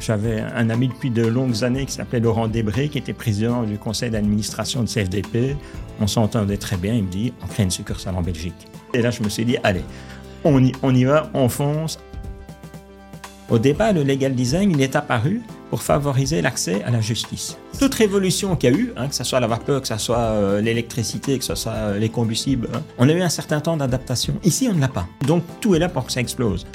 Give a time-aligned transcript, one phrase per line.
[0.00, 3.78] J'avais un ami depuis de longues années qui s'appelait Laurent Debré, qui était président du
[3.78, 5.56] conseil d'administration de CFDP.
[6.00, 6.94] On s'entendait très bien.
[6.94, 8.66] Il me dit on crée une succursale en Belgique.
[8.92, 9.84] Et là, je me suis dit allez,
[10.42, 12.00] on y, on y va, on fonce.
[13.48, 17.56] Au départ, le legal design, il est apparu pour favoriser l'accès à la justice.
[17.78, 20.18] Toute révolution qu'il y a eu, hein, que ce soit la vapeur, que ce soit
[20.18, 23.76] euh, l'électricité, que ce soit euh, les combustibles, hein, on a eu un certain temps
[23.76, 24.34] d'adaptation.
[24.42, 25.06] Ici, on ne l'a pas.
[25.26, 26.66] Donc, tout est là pour que ça explose.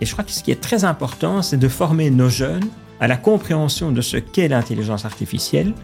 [0.00, 2.68] Et je crois que ce qui est très important, c'est de former nos jeunes
[3.00, 5.74] à la compréhension de ce qu'est l'intelligence artificielle.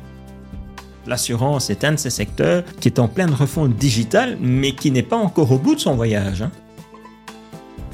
[1.07, 5.03] L'assurance est un de ces secteurs qui est en pleine refonte digitale, mais qui n'est
[5.03, 6.43] pas encore au bout de son voyage.
[6.43, 6.51] Hein.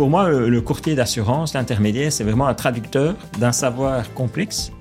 [0.00, 4.72] Pour moi, le courtier d'assurance, l'intermédiaire, c'est vraiment un traducteur d'un savoir complexe.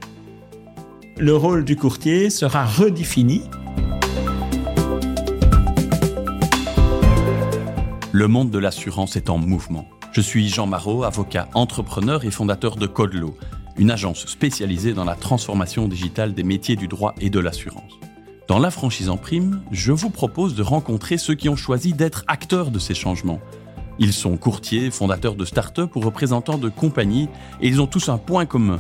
[1.18, 3.42] Le rôle du courtier sera redéfini.
[8.14, 9.90] Le monde de l'assurance est en mouvement.
[10.14, 13.36] Je suis Jean Marot, avocat, entrepreneur et fondateur de Codelo,
[13.76, 18.00] une agence spécialisée dans la transformation digitale des métiers du droit et de l'assurance.
[18.48, 22.24] Dans la franchise en prime, je vous propose de rencontrer ceux qui ont choisi d'être
[22.28, 23.42] acteurs de ces changements.
[24.00, 27.30] Ils sont courtiers, fondateurs de start-up ou représentants de compagnies
[27.62, 28.80] et ils ont tous un point commun.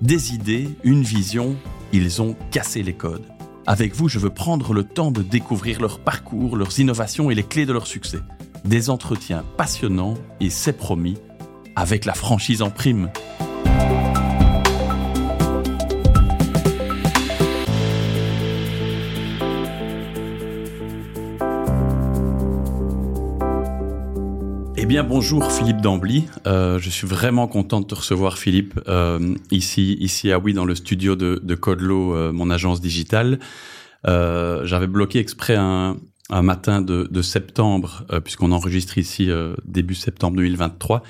[0.00, 1.56] Des idées, une vision,
[1.92, 3.26] ils ont cassé les codes.
[3.66, 7.44] Avec vous, je veux prendre le temps de découvrir leur parcours, leurs innovations et les
[7.44, 8.20] clés de leur succès
[8.64, 11.18] des entretiens passionnants et c'est promis,
[11.76, 13.10] avec la franchise en prime.
[24.82, 29.36] Eh bien bonjour Philippe Dambly, euh, je suis vraiment content de te recevoir Philippe euh,
[29.52, 33.38] ici ici à Oui dans le studio de, de Codelo, euh, mon agence digitale.
[34.04, 35.96] J'avais bloqué exprès un,
[36.32, 41.02] un matin de, septembre, euh, puisqu'on enregistre ici euh, début septembre 2023.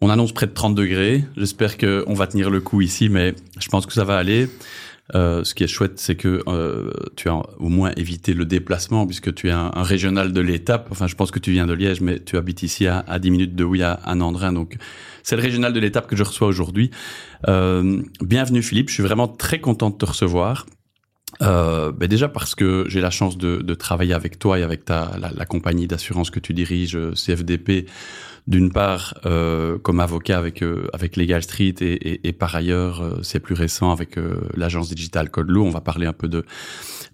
[0.00, 1.24] On annonce près de 30 degrés.
[1.36, 4.48] J'espère qu'on va tenir le coup ici, mais je pense que ça va aller.
[5.14, 6.42] Euh, ce qui est chouette, c'est que
[7.16, 10.88] tu as au moins évité le déplacement puisque tu es un, régional de l'étape.
[10.90, 13.30] Enfin, je pense que tu viens de Liège, mais tu habites ici à, à 10
[13.30, 14.52] minutes de Oui à, Nandrin.
[14.52, 14.76] Donc,
[15.22, 16.90] c'est le régional de l'étape que je reçois aujourd'hui.
[17.46, 20.66] bienvenue Philippe, je suis vraiment très content de te recevoir
[21.42, 25.12] euh, ben déjà parce que j'ai la chance de, travailler avec toi et avec ta,
[25.18, 27.88] la, compagnie d'assurance que tu diriges, euh, CFDP,
[28.46, 33.40] d'une part euh, comme avocat avec euh, avec Legal Street et, par ailleurs euh, c'est
[33.40, 34.16] plus récent avec
[34.54, 35.64] l'agence digitale Codelou.
[35.64, 36.44] On va parler un peu de,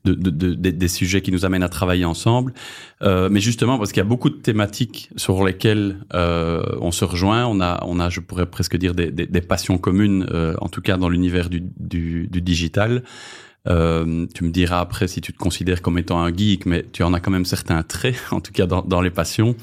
[0.05, 2.53] de, de, des sujets qui nous amènent à travailler ensemble.
[3.01, 7.47] mais justement parce qu'il y a beaucoup de thématiques sur lesquelles on se rejoint.
[7.47, 10.27] On a on a je pourrais presque dire des, passions communes
[10.61, 13.03] en tout cas dans l'univers du, du digital.
[13.69, 17.05] Euh, tu me diras après si tu te considères comme étant un geek, mais tu
[17.05, 19.55] en as quand même certains traits, en tout cas dans, dans les passions.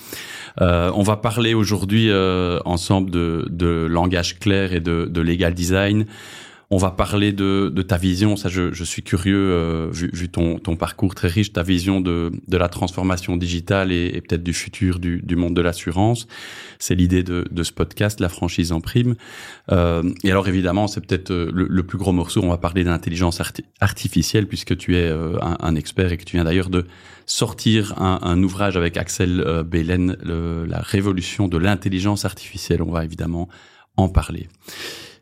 [0.62, 5.54] Euh, on va parler aujourd'hui euh, ensemble de, de, langage clair et de, de legal
[5.54, 6.06] design.
[6.72, 11.28] On va parler de, ta vision, ça je, suis curieux, euh, vu, ton, parcours très
[11.28, 16.28] riche, ta vision de, la transformation digitale et, peut-être du futur du, monde de l'assurance.
[16.78, 19.16] C'est l'idée de, ce podcast, la franchise en prime.
[19.72, 23.42] Euh, et alors évidemment, c'est peut-être euh, le, plus gros morceau, on va parler d'intelligence
[23.80, 26.86] artificielle, puisque tu es un, expert et que tu viens d'ailleurs de
[27.26, 30.18] sortir un, ouvrage avec Axel Belen,
[30.68, 32.84] La révolution de l'intelligence artificielle.
[32.84, 33.50] On va évidemment
[33.98, 34.50] en parler.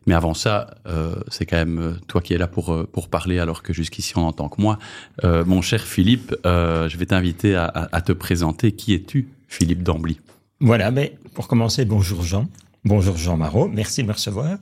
[0.08, 3.10] Mais avant ça, euh, c'est quand même euh, toi qui es là pour, euh, pour
[3.10, 4.78] parler, alors que jusqu'ici on entend que moi.
[5.22, 8.72] Mon cher Philippe, je vais t'inviter à, te présenter.
[8.72, 10.18] Qui es-tu, Philippe Dambly?
[10.60, 12.48] Voilà, mais pour commencer, bonjour Jean.
[12.84, 14.56] Bonjour Jean Marot, merci de me recevoir.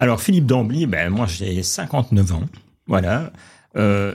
[0.00, 2.42] Alors Philippe Dambly, ben moi j'ai 59 ans,
[2.86, 3.32] voilà.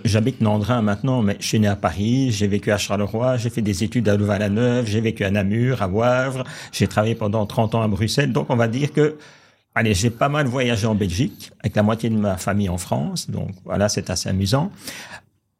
[0.03, 3.63] J'habite Nandrin maintenant, mais je suis né à Paris, j'ai vécu à Charleroi, j'ai fait
[3.63, 7.81] des études à Louvain-la-Neuve, j'ai vécu à Namur, à Wavre, j'ai travaillé pendant 30 ans
[7.81, 9.17] à Bruxelles, donc on va dire que
[9.77, 13.29] Allez, j'ai pas mal voyagé en Belgique, avec la moitié de ma famille en France,
[13.29, 14.71] donc voilà, c'est assez amusant.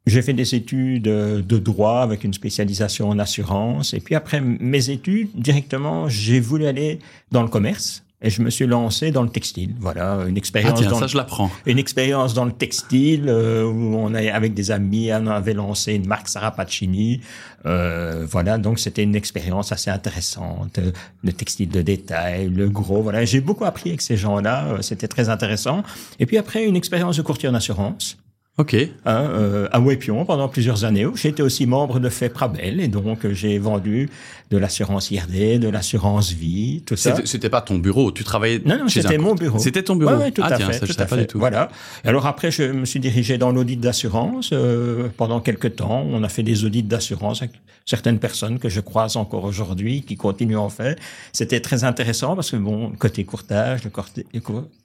[0.08, 4.90] J'ai fait des études de droit avec une spécialisation en assurance, et puis après mes
[4.90, 9.30] études, directement, j'ai voulu aller dans le commerce, et je me suis lancé dans le
[9.30, 9.76] textile.
[9.80, 10.74] Voilà, une expérience.
[10.76, 11.52] Ah tiens, dans ça, je l'apprends.
[11.66, 15.94] Une expérience dans le textile euh, où on a, avec des amis, on avait lancé
[15.94, 17.22] une marque Sarah Pacini.
[17.66, 20.80] Euh, voilà, donc c'était une expérience assez intéressante.
[21.24, 23.02] Le textile de détail, le gros.
[23.02, 24.66] Voilà, j'ai beaucoup appris avec ces gens-là.
[24.66, 25.84] Euh, c'était très intéressant.
[26.20, 28.18] Et puis après, une expérience de courtier en assurance
[28.58, 28.74] Ok.
[28.74, 31.06] Hein, euh, à Wépion pendant plusieurs années.
[31.16, 34.10] J'étais aussi membre de FEPRABEL et donc euh, j'ai vendu
[34.52, 37.16] de l'assurance IRD, de l'assurance vie, tout ça.
[37.26, 39.58] C'était pas ton bureau, tu travaillais Non, non, c'était mon bureau.
[39.58, 40.16] C'était ton bureau.
[40.16, 40.74] Oui, tout ah, à tiens, fait.
[40.74, 41.22] Ça, tout je à pas fait.
[41.22, 41.40] du tout.
[41.40, 41.70] Voilà.
[42.04, 46.06] Alors après, je me suis dirigé dans l'audit d'assurance euh, pendant quelques temps.
[46.08, 47.54] On a fait des audits d'assurance avec
[47.86, 50.96] certaines personnes que je croise encore aujourd'hui, qui continuent à en faire.
[51.34, 54.26] C'était très intéressant parce que bon, côté courtage, le côté,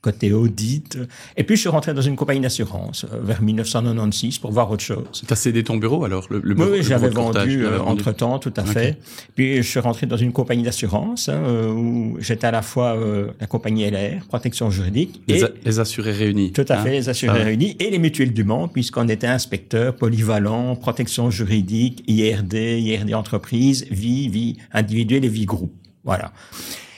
[0.02, 0.98] côté audit.
[1.36, 4.82] Et puis je suis rentré dans une compagnie d'assurance euh, vers 1996 pour voir autre
[4.82, 5.22] chose.
[5.26, 8.38] Tu as cédé ton bureau alors le, le Oui, oui j'avais bureau vendu euh, entre-temps,
[8.38, 8.98] tout à fait.
[9.34, 12.96] Puis je suis rentré dans une compagnie d'assurance hein, euh, où j'étais à la fois
[12.96, 16.52] euh, la compagnie LR, protection juridique, Les, et les assurés réunis.
[16.52, 16.82] tout à hein.
[16.82, 21.30] fait les assurés Ah réunis et les mutuelles du monde, puisqu'on était inspecteur, polyvalent, protection
[21.30, 25.74] juridique, IRD, IRD entreprise, vie, vie individuelle et vie groupe.
[26.04, 26.32] Voilà.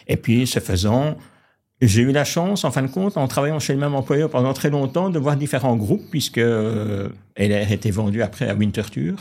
[0.08, 1.16] Et puis, ce faisant,
[1.82, 4.52] j'ai eu la chance, en fin de compte, en travaillant chez le même employeur pendant
[4.52, 9.16] très longtemps, de voir différents groupes, puisque euh, LR était vendu après à Winterthur.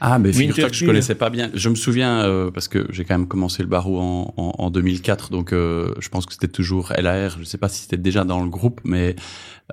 [0.00, 1.50] Ah, mais figure-toi que je connaissais pas bien.
[1.54, 4.70] Je me souviens, euh, parce que j'ai quand même commencé le barreau en, en, en
[4.70, 7.36] 2004, donc euh, je pense que c'était toujours LAR.
[7.38, 9.16] Je sais pas si c'était déjà dans le groupe, mais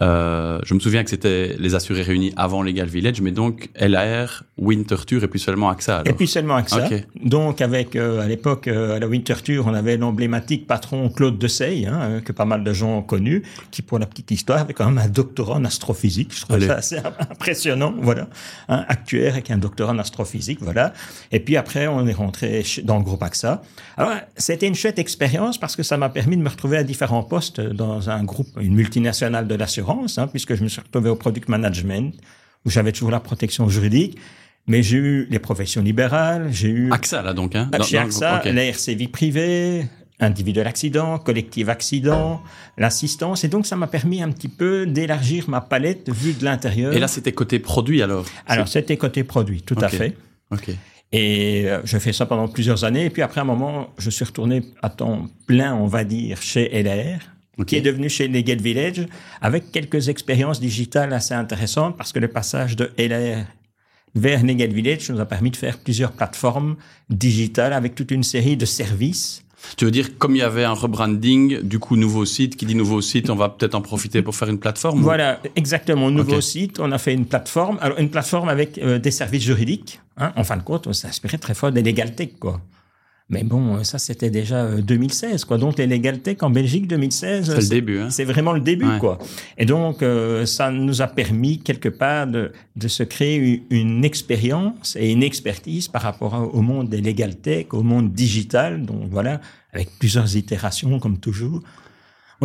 [0.02, 4.44] euh, je me souviens que c'était les assurés réunis avant Legal Village, mais donc LAR,
[4.58, 6.04] Winterthur et puis seulement AXA.
[6.06, 6.58] Et puis seulement.
[6.58, 7.06] Ok.
[7.24, 11.86] Donc avec euh, à l'époque euh, à la Winterthur, on avait l'emblématique patron Claude Dessey,
[11.86, 14.86] hein, que pas mal de gens ont connu, qui pour la petite histoire avait quand
[14.86, 16.36] même un doctorat en astrophysique.
[16.36, 16.68] Je trouve Allez.
[16.68, 18.28] ça assez impressionnant, voilà,
[18.68, 20.94] un actuaire avec un doctorat en astrophysique, voilà.
[21.32, 23.62] Et puis après, on est rentré dans le groupe AXA.
[23.98, 27.24] Alors c'était une chouette expérience parce que ça m'a permis de me retrouver à différents
[27.24, 31.16] postes dans un groupe, une multinationale de l'assurance, hein, puisque je me suis retrouvé au
[31.16, 32.14] product management
[32.66, 34.18] où j'avais toujours la protection juridique.
[34.68, 38.40] Mais j'ai eu les professions libérales, j'ai eu AXA là donc, hein bah, chez AXA,
[38.40, 38.54] groupe, ok.
[38.56, 39.86] la RC vie privée,
[40.20, 42.42] individuel accident, collectif accident,
[42.78, 43.44] l'assistance.
[43.44, 46.94] Et donc, ça m'a permis un petit peu d'élargir ma palette vue de l'intérieur.
[46.94, 48.26] Et là, c'était côté produit alors?
[48.48, 50.16] Alors, c'était côté produit, tout à fait.
[50.52, 50.70] Ok.
[51.12, 53.06] Et euh, je fais ça pendant plusieurs années.
[53.06, 56.42] Et puis après, à un moment, je suis retourné à temps plein, on va dire,
[56.42, 57.20] chez LR,
[57.66, 59.06] Qui est devenu chez Leggett Village,
[59.42, 63.46] avec quelques expériences digitales assez intéressantes, parce que le passage de LR
[64.14, 66.76] vers Leggett Village nous a permis de faire plusieurs plateformes
[67.10, 69.42] digitales avec toute une série de services.
[69.78, 72.76] Tu veux dire, comme il y avait un rebranding, du coup, nouveau site, qui dit
[72.76, 76.12] nouveau site, on va peut-être en profiter pour faire une plateforme ou- Voilà, exactement.
[76.12, 77.80] Nouveau site, on a fait une plateforme.
[77.82, 80.00] Alors, une plateforme avec euh, des services juridiques.
[80.18, 80.34] Hein.
[80.36, 82.62] En fin de compte, on s'inspirait très fort des Legal Tech, quoi.
[83.28, 85.58] Mais bon, euh, ça, c'était déjà euh, 2016, quoi.
[85.58, 88.86] Donc, les Legal Tech en Belgique, 2016, C'est le début, hein c'est vraiment le début,
[88.86, 89.00] Ouais.
[89.00, 89.18] quoi.
[89.58, 94.06] Et donc, euh, ça nous a permis, quelque part, de, de se créer u- une
[94.06, 98.86] expérience et une expertise par rapport au monde des Legal Tech, au monde digital.
[98.86, 99.42] Donc, voilà,
[99.74, 101.64] avec plusieurs itérations, comme toujours.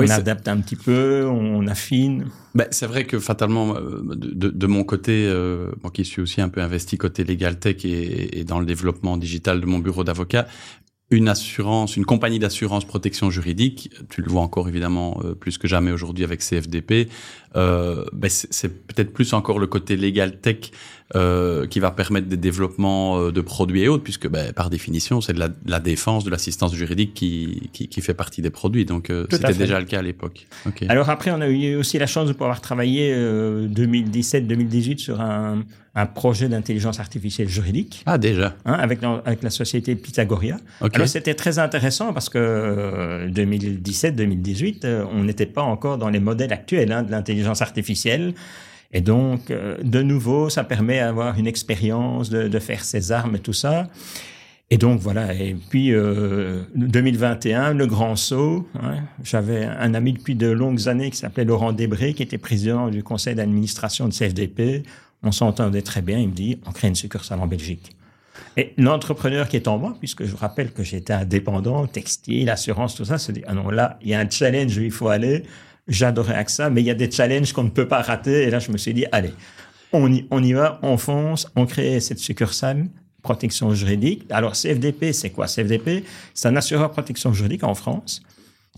[0.00, 2.26] On Oui, c'est- adapte un petit peu, on affine.
[2.54, 6.20] Ben, c'est vrai que fatalement, euh, de, de- de mon côté, euh, moi qui suis
[6.22, 9.78] aussi un peu investi côté Legal Tech et, et dans le développement digital de mon
[9.78, 10.46] bureau d'avocat,
[11.12, 15.66] une assurance, une compagnie d'assurance protection juridique, tu le vois encore évidemment euh, plus que
[15.66, 17.08] jamais aujourd'hui avec CFDP,
[17.56, 20.70] euh, ben, c'est c'est peut-être plus encore le côté Legal Tech
[21.16, 25.20] euh, qui va permettre des développements euh, de produits et autres, puisque ben, par définition,
[25.20, 28.50] c'est de la, de la défense, de l'assistance juridique qui, qui, qui fait partie des
[28.50, 28.84] produits.
[28.84, 30.46] Donc euh, c'était déjà le cas à l'époque.
[30.66, 30.84] Ok.
[30.88, 35.64] Alors après, on a eu aussi la chance de pouvoir travailler euh, 2017-2018 sur un,
[35.96, 38.54] un projet d'intelligence artificielle juridique Ah déjà.
[38.64, 40.58] hein, avec, la, avec la société Pythagoria.
[40.80, 40.94] Ok.
[40.94, 46.20] Alors c'était très intéressant parce que euh, 2017-2018, euh, on n'était pas encore dans les
[46.20, 48.34] modèles actuels hein, de l'intelligence artificielle.
[48.92, 53.36] Et donc, euh, de nouveau, ça permet d'avoir une expérience, de, de faire ses armes
[53.36, 53.88] et tout ça.
[54.72, 58.68] Et donc voilà, et puis euh, 2021, le grand saut.
[58.80, 58.98] hein.
[59.24, 63.02] J'avais un ami depuis de longues années qui s'appelait Laurent Debré, qui était président du
[63.02, 64.86] conseil d'administration de CFDP.
[65.24, 66.18] On s'entendait très bien.
[66.18, 67.96] Il me dit, on crée une succursale en Belgique.
[68.56, 72.94] Et l'entrepreneur qui est en moi, puisque je vous rappelle que j'étais indépendant, textile, assurance,
[72.94, 75.08] tout ça, se dit, ah non, là, il y a un challenge où il faut
[75.08, 75.42] aller.
[75.90, 78.44] J'adorais AXA, mais il y a des challenges qu'on ne peut pas rater.
[78.44, 79.32] Et là, je me suis dit, allez,
[79.92, 82.86] on y, on y va, on fonce, on crée cette succursale
[83.22, 84.24] protection juridique.
[84.30, 85.46] Alors, CFDP, c'est quoi?
[85.46, 88.22] CFDP, c'est un assureur protection juridique en France,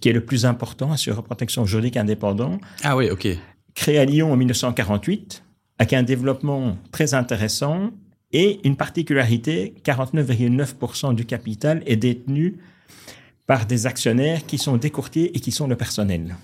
[0.00, 3.28] qui est le plus important, assureur protection juridique indépendant, Ah oui, ok.
[3.76, 5.44] créé à Lyon en 1948,
[5.78, 7.90] avec un développement très intéressant
[8.32, 12.56] et une particularité, 49,9% du capital est détenu
[13.46, 16.36] par des actionnaires qui sont des courtiers et qui sont le personnel.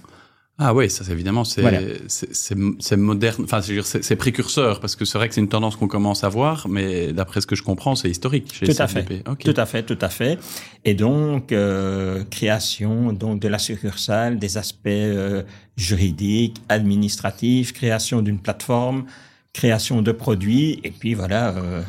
[0.61, 1.63] Ah oui, ça c'est évidemment c'est
[2.09, 6.25] c'est moderne, enfin c'est précurseur parce que c'est vrai que c'est une tendance qu'on commence
[6.25, 9.55] à voir, mais d'après ce que je comprends, c'est historique chez tout à fait, tout
[9.57, 10.37] à fait, tout à fait.
[10.85, 15.45] Et donc euh, création donc de la succursale, des aspects euh,
[15.77, 19.05] juridiques, administratifs, création d'une plateforme,
[19.53, 21.51] création de produits, et puis voilà.
[21.51, 21.83] Euh...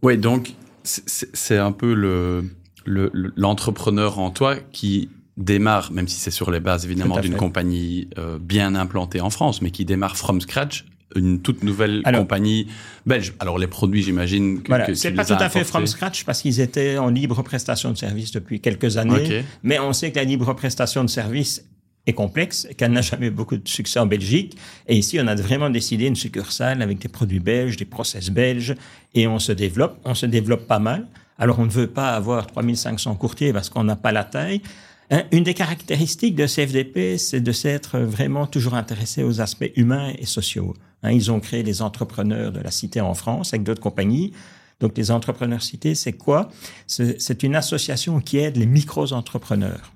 [0.00, 0.54] Oui, donc
[0.84, 2.44] c'est un peu le
[2.86, 8.38] l'entrepreneur en toi qui démarre, même si c'est sur les bases évidemment d'une compagnie euh,
[8.40, 12.68] bien implantée en France, mais qui démarre from scratch, une toute nouvelle compagnie
[13.04, 13.34] belge.
[13.38, 16.60] Alors les produits, j'imagine que, voilà, c'est pas tout à fait from scratch parce qu'ils
[16.60, 20.52] étaient en libre prestation de service depuis quelques années, mais on sait que la libre
[20.54, 21.64] prestation de service
[22.06, 24.56] est complexe, qu'elle n'a jamais beaucoup de succès en Belgique.
[24.86, 28.74] Et ici, on a vraiment décidé une succursale avec des produits belges, des process belges,
[29.14, 29.98] et on se développe.
[30.04, 31.06] On se développe pas mal.
[31.38, 34.62] Alors, on ne veut pas avoir 3500 courtiers parce qu'on n'a pas la taille.
[35.10, 40.12] Hein, une des caractéristiques de CFDP, c'est de s'être vraiment toujours intéressé aux aspects humains
[40.18, 40.74] et sociaux.
[41.02, 44.32] Hein, ils ont créé les entrepreneurs de la cité en France avec d'autres compagnies.
[44.80, 46.50] Donc, les entrepreneurs cités, c'est quoi?
[46.86, 49.92] C'est une association qui aide les micro-entrepreneurs.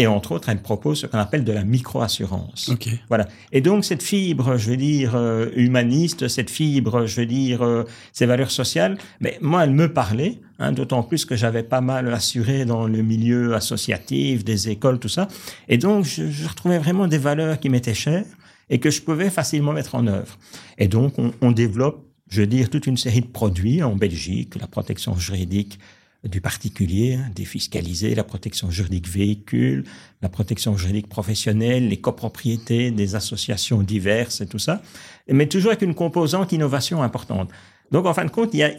[0.00, 2.70] Et entre autres, elle propose ce qu'on appelle de la micro-assurance.
[3.08, 3.28] Voilà.
[3.52, 7.84] Et donc, cette fibre, je veux dire, euh, humaniste, cette fibre, je veux dire, euh,
[8.14, 12.10] ces valeurs sociales, mais moi, elle me parlait, hein, d'autant plus que j'avais pas mal
[12.14, 15.28] assuré dans le milieu associatif, des écoles, tout ça.
[15.68, 18.24] Et donc, je, je retrouvais vraiment des valeurs qui m'étaient chères
[18.70, 20.38] et que je pouvais facilement mettre en œuvre.
[20.78, 24.54] Et donc, on, on développe, je veux dire, toute une série de produits en Belgique,
[24.58, 25.78] la protection juridique,
[26.24, 29.84] du particulier, hein, défiscaliser la protection juridique véhicule,
[30.20, 34.82] la protection juridique professionnelle, les copropriétés des associations diverses et tout ça,
[35.28, 37.50] mais toujours avec une composante innovation importante.
[37.90, 38.70] Donc, en fin de compte, il y a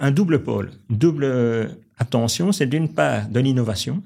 [0.00, 2.52] un double pôle, une double euh, attention.
[2.52, 4.02] C'est d'une part de l'innovation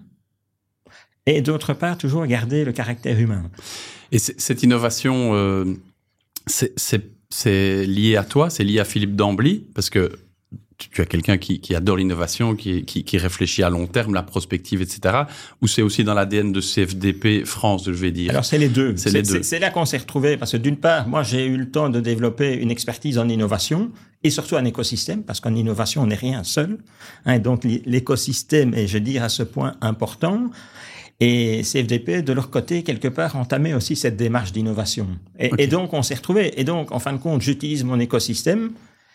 [1.26, 3.50] et d'autre part toujours garder le caractère humain.
[4.10, 5.76] Et cette innovation, euh,
[6.46, 10.18] c'est lié à toi, c'est lié à Philippe Dambly, parce que
[10.78, 14.22] tu as quelqu'un qui, qui, adore l'innovation, qui, qui, qui, réfléchit à long terme, la
[14.22, 15.22] prospective, etc.
[15.60, 18.30] Ou c'est aussi dans l'ADN de CFDP France, je vais dire?
[18.30, 18.96] Alors c'est les deux.
[18.96, 19.42] C'est les deux.
[19.42, 22.00] C'est là qu'on s'est retrouvé parce que d'une part, moi j'ai eu le temps de
[22.00, 23.90] développer une expertise en innovation
[24.22, 26.78] et surtout un écosystème parce qu'en innovation on n'est rien seul.
[27.26, 30.50] Hein, donc l'écosystème est, je veux dire, à ce point important.
[31.20, 35.08] Et CFDP, de leur côté, quelque part, entamait aussi cette démarche d'innovation.
[35.36, 36.60] Et, et, donc, on s'est retrouvé.
[36.60, 38.70] Et donc, en fin de compte, j'utilise mon écosystème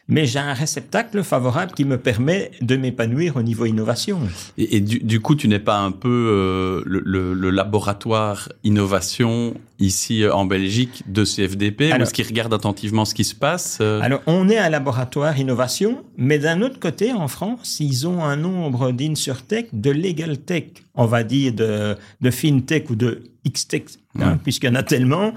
[0.07, 4.19] mais j'ai un réceptacle favorable qui me permet de m'épanouir au niveau innovation.
[4.57, 10.45] Et, du, coup, tu n'es pas un peu euh, le, laboratoire innovation ici euh, en
[10.45, 14.01] Belgique de CFDP, alors, ce qui regarde attentivement ce qui se passe euh?
[14.01, 18.35] Alors, on est un laboratoire innovation, mais d'un autre côté, en France, ils ont un
[18.35, 23.83] nombre d'insurtech, de legal tech, on va dire de, de fintech ou de x-tech,
[24.19, 25.33] hein, puisqu'il y en a tellement,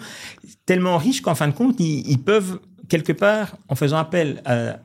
[0.64, 4.78] tellement riches qu'en fin de compte, ils peuvent quelque part, en faisant appel à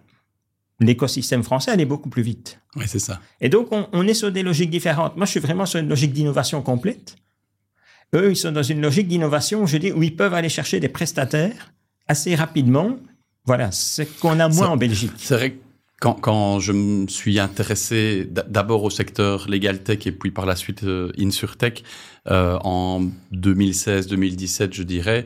[0.80, 2.60] l'écosystème français, aller beaucoup plus vite.
[2.76, 3.20] Oui, c'est ça.
[3.40, 5.16] Et donc, on, est sur des logiques différentes.
[5.16, 7.16] Moi, je suis vraiment sur une logique d'innovation complète.
[8.16, 10.90] Eux, ils sont dans une logique d'innovation, je dis, où ils peuvent aller chercher des
[10.90, 11.72] prestataires
[12.08, 12.98] assez rapidement.
[13.46, 15.14] Voilà, ce qu'on a moins en Belgique.
[15.18, 15.58] C'est vrai que
[16.00, 20.56] quand, quand, je me suis intéressé d'abord au secteur legal tech et puis par la
[20.56, 21.84] suite euh, insurtech
[22.30, 25.26] euh, en 2016-2017, je dirais,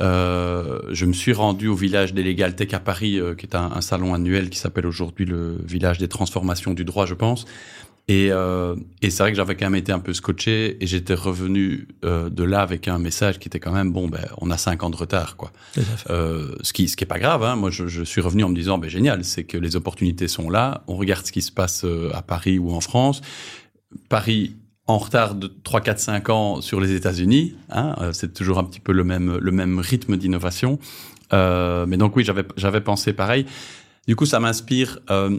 [0.00, 3.54] euh, je me suis rendu au village des Legal Tech à Paris, euh, qui est
[3.54, 7.46] un, un, salon annuel qui s'appelle aujourd'hui le village des transformations du droit, je pense.
[8.08, 11.14] Et, euh, et c'est vrai que j'avais quand même été un peu scotché et j'étais
[11.14, 14.84] revenu de là avec un message qui était quand même bon, ben on a cinq
[14.84, 15.50] ans de retard, quoi.
[15.74, 17.42] Ce qui ce qui est pas grave.
[17.42, 17.56] Hein.
[17.56, 20.50] Moi, je, je, suis revenu en me disant ben génial, c'est que les opportunités sont
[20.50, 20.84] là.
[20.86, 23.22] On regarde ce qui se passe à Paris ou en France.
[24.08, 24.54] Paris
[24.86, 27.56] en retard de 3, 4, 5 ans sur les États-Unis.
[27.70, 30.78] Hein, euh, c'est toujours un petit peu le même, le même rythme d'innovation.
[31.32, 33.46] Euh, mais donc oui, j'avais, pensé pareil.
[34.06, 35.00] Du coup, ça m'inspire.
[35.10, 35.38] Euh,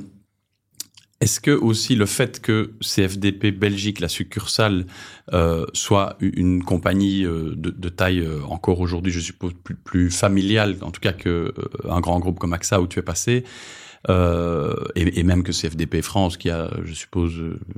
[1.21, 4.85] est-ce que aussi le fait que CFDP Belgique, la succursale,
[5.73, 11.13] soit une compagnie de, taille encore aujourd'hui, je suppose, plus, plus familiale, en tout cas
[11.13, 11.55] que
[11.89, 13.45] un grand groupe comme AXA où tu es passé,
[14.09, 17.33] euh, et, et, même que CFDP France, qui a, je suppose,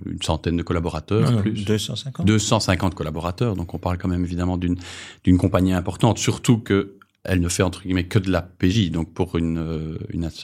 [0.06, 1.32] une centaine de collaborateurs.
[1.32, 1.66] Non, plus.
[1.66, 2.26] 250.
[2.26, 3.56] 250 collaborateurs.
[3.56, 4.78] Donc on parle quand même évidemment d'une
[5.24, 6.94] d'une compagnie importante, surtout que
[7.26, 8.92] elle ne fait entre guillemets que de la PJ.
[8.92, 9.98] Donc pour une, euh,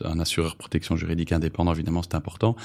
[0.03, 2.55] un assureur protection juridique indépendant, évidemment, c'est important.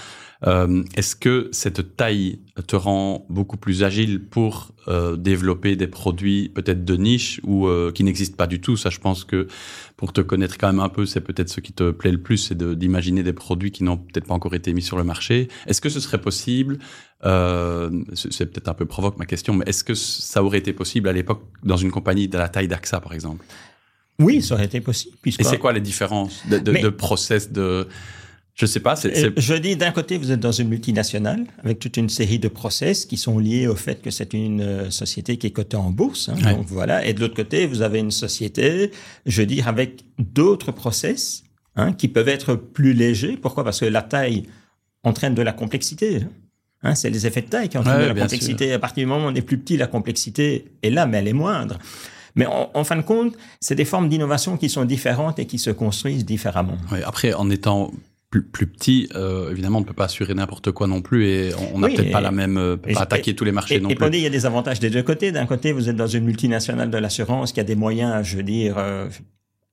[0.47, 6.49] Euh, Est-ce que cette taille te rend beaucoup plus agile pour euh, développer des produits
[6.49, 8.77] peut-être de niche ou qui n'existent pas du tout?
[8.77, 9.47] Ça, je pense que
[9.97, 12.39] pour te connaître quand même un peu, c'est peut-être ce qui te plaît le plus,
[12.39, 15.49] c'est d'imaginer des produits qui n'ont peut-être pas encore été mis sur le marché.
[15.67, 16.79] Est-ce que ce serait possible
[17.23, 21.13] c'est peut-être un peu provoque ma question, mais est-ce que ça aurait été possible à
[21.13, 23.45] l'époque dans une compagnie de la taille d'AXA, par exemple?
[24.21, 25.17] Oui, ça aurait été possible.
[25.27, 27.89] Et c'est quoi les différences de, de, de process de
[28.61, 28.95] je sais pas.
[29.07, 32.49] Euh, je dis d'un côté, vous êtes dans une multinationale avec toute une série de
[32.49, 35.91] process qui sont liés au fait que c'est une euh, société qui est cotée en
[35.91, 36.29] bourse.
[36.29, 37.07] Hein, donc voilà.
[37.07, 38.91] Et de l'autre côté, vous avez une société,
[39.25, 41.43] je veux dire, avec d'autres process
[41.75, 43.39] hein, qui peuvent être plus légers.
[43.41, 43.65] Pourquoi?
[43.65, 44.43] Parce que la taille
[45.05, 46.21] entraîne de la complexité.
[46.83, 48.75] Hein, c'est les effets de taille qui entraînent de la complexité.
[48.75, 51.29] À partir du moment où on est plus petit, la complexité est là, mais elle
[51.29, 51.79] est moindre.
[52.37, 55.71] Mais en, fin de compte, c'est des formes d'innovation qui sont différentes et qui se
[55.71, 56.77] construisent différemment.
[56.93, 57.91] Oui, après, en étant
[58.31, 61.51] plus, plus petit, euh, évidemment, on ne peut pas assurer n'importe quoi non plus et
[61.75, 63.97] on n'a peut-être pas la même, euh, peut pas attaquer tous les marchés non et
[63.97, 64.07] plus.
[64.07, 65.33] Et il y a des avantages des deux côtés.
[65.33, 68.45] D'un côté, vous êtes dans une multinationale de l'assurance qui a des moyens, je veux
[68.45, 69.09] dire, euh,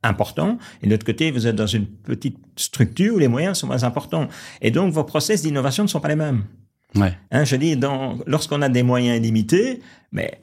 [0.01, 0.57] importants.
[0.81, 3.83] Et de l'autre côté, vous êtes dans une petite structure où les moyens sont moins
[3.83, 4.27] importants.
[4.61, 6.43] Et donc, vos process d'innovation ne sont pas les mêmes.
[6.95, 7.15] Ouais.
[7.31, 7.79] Hein, je dis,
[8.25, 10.39] lorsqu'on a des moyens limités, mais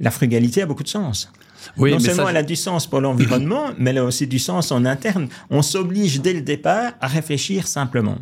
[0.00, 1.30] la frugalité a beaucoup de sens.
[1.76, 4.72] Oui, non seulement elle a du sens pour l'environnement, mais elle a aussi du sens
[4.72, 5.28] en interne.
[5.50, 8.18] On s'oblige dès le départ à réfléchir simplement.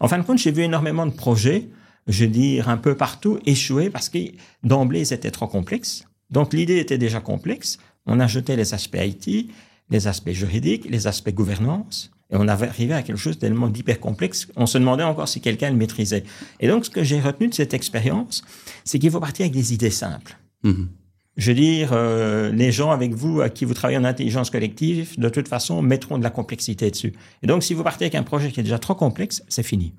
[0.00, 1.68] En fin de compte, j'ai vu énormément de projets,
[2.08, 4.18] je veux dire un peu partout, échouer parce que
[4.62, 6.04] d'emblée, c'était trop complexe.
[6.30, 7.78] Donc l'idée était déjà complexe.
[8.06, 9.50] On ajoutait les aspects IT,
[9.90, 12.10] les aspects juridiques, les aspects gouvernance.
[12.30, 15.40] Et on avait arrivé à quelque chose tellement d'hyper complexe, on se demandait encore si
[15.40, 16.24] quelqu'un le maîtrisait.
[16.58, 18.42] Et donc, ce que j'ai retenu de cette expérience,
[18.84, 20.36] c'est qu'il faut partir avec des idées simples.
[20.64, 20.86] Mm-hmm.
[21.36, 25.18] Je veux dire, euh, les gens avec vous, à qui vous travaillez en intelligence collective,
[25.18, 27.12] de toute façon, mettront de la complexité dessus.
[27.42, 29.94] Et donc, si vous partez avec un projet qui est déjà trop complexe, c'est fini.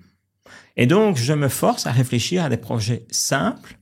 [0.77, 3.77] Et donc, je me force à réfléchir à des projets simples,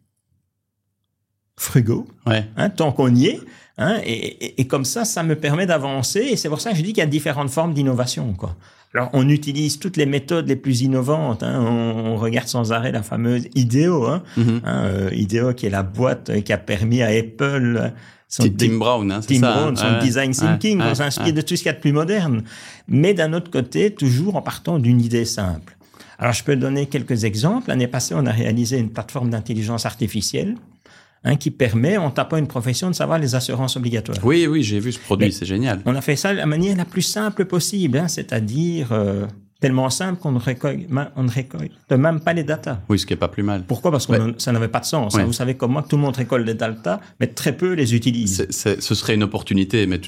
[1.55, 3.39] frugaux, hein, tant qu'on y est.
[3.77, 6.19] Hein, et, et, comme ça, ça me permet d'avancer.
[6.19, 8.33] Et c'est pour ça que je dis qu'il y a différentes formes d'innovation.
[8.33, 8.55] Quoi.
[8.95, 11.41] Alors, on utilise toutes les méthodes les plus innovantes.
[11.41, 11.59] Hein.
[11.59, 14.05] On, regarde sans arrêt la fameuse IDEO.
[14.05, 14.23] Hein.
[14.37, 14.59] Mm-hmm.
[14.63, 17.91] hein euh, IDEO, qui est la boîte qui a permis à Apple...
[18.29, 21.67] Son Tim Brown, hein, Tim Brown, son design thinking, on s'inspire de tout ce qu'il
[21.67, 22.41] y a de plus moderne.
[22.87, 25.77] Mais d'un autre côté, toujours en partant d'une idée simple.
[26.17, 27.69] Alors, je peux donner quelques exemples.
[27.69, 30.55] L'année passée, on a réalisé une plateforme d'intelligence artificielle
[31.25, 34.17] Hein, qui permet, en tapant une profession, de savoir les assurances obligatoires.
[34.25, 35.79] Oui, oui, j'ai vu ce produit, c'est génial.
[35.85, 39.25] On a fait ça de la manière la plus simple possible, hein, c'est-à-dire euh,
[39.63, 40.81] tellement simple qu'on ne récolte,
[41.15, 42.79] on ne récolte même pas les datas.
[42.89, 43.63] Oui, ce qui est pas plus mal.
[43.65, 43.91] Pourquoi?
[43.91, 45.15] Parce que ça n'avait pas de sens.
[45.15, 45.23] Hein.
[45.23, 48.45] Vous savez comment tout le monde récolte des datas, mais très peu les utilisent.
[48.49, 50.01] ce serait une opportunité, mais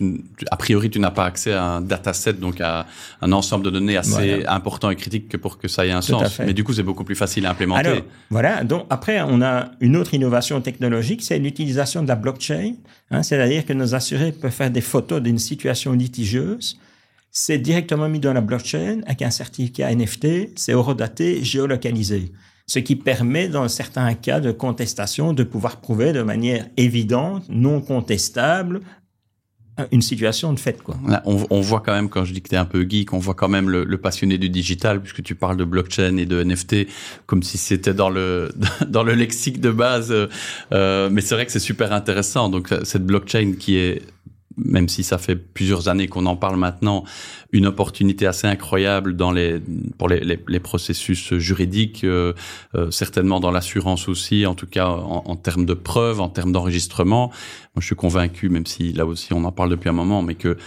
[0.51, 2.85] a priori, tu n'as pas accès à un dataset, donc à
[3.21, 6.37] un ensemble de données assez important et critique que pour que ça ait un sens.
[6.39, 7.87] Mais du coup, c'est beaucoup plus facile à implémenter.
[7.87, 8.61] Alors, voilà.
[8.65, 12.73] Donc après, on a une autre innovation technologique, c'est l'utilisation de la blockchain.
[13.09, 16.77] Hein, C'est-à-dire que nos assurés peuvent faire des photos d'une situation litigieuse
[17.37, 22.31] c'est directement mis dans la blockchain avec un certificat NFT, c'est horodaté, géolocalisé.
[22.65, 27.81] Ce qui permet, dans certains cas de contestation, de pouvoir prouver de manière évidente, non
[27.81, 28.79] contestable,
[29.91, 30.79] une situation de fait.
[31.25, 33.33] On, voit quand même, quand je dis que tu es un peu geek, on voit
[33.33, 36.87] quand même le, passionné du digital, puisque tu parles de blockchain et de NFT,
[37.25, 38.53] comme si c'était dans le,
[38.87, 40.13] dans le lexique de base.
[40.71, 42.47] Euh, mais c'est vrai que c'est super intéressant.
[42.47, 44.03] Donc cette blockchain qui est
[44.57, 47.03] même si ça fait plusieurs années qu'on en parle maintenant,
[47.51, 49.61] une opportunité assez incroyable dans les
[49.97, 52.33] pour les, les, les processus juridiques, euh,
[52.75, 56.51] euh, certainement dans l'assurance aussi, en tout cas en, en termes de preuves, en termes
[56.51, 57.27] d'enregistrement.
[57.27, 60.35] Moi, je suis convaincu, même si là aussi on en parle depuis un moment, mais
[60.35, 60.57] que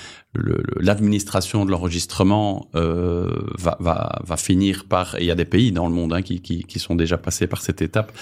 [0.80, 5.72] l'administration de l'enregistrement euh, va, va, va, finir par, et il y a des pays
[5.72, 8.12] dans le monde hein, qui, qui, qui, sont déjà passés par cette étape,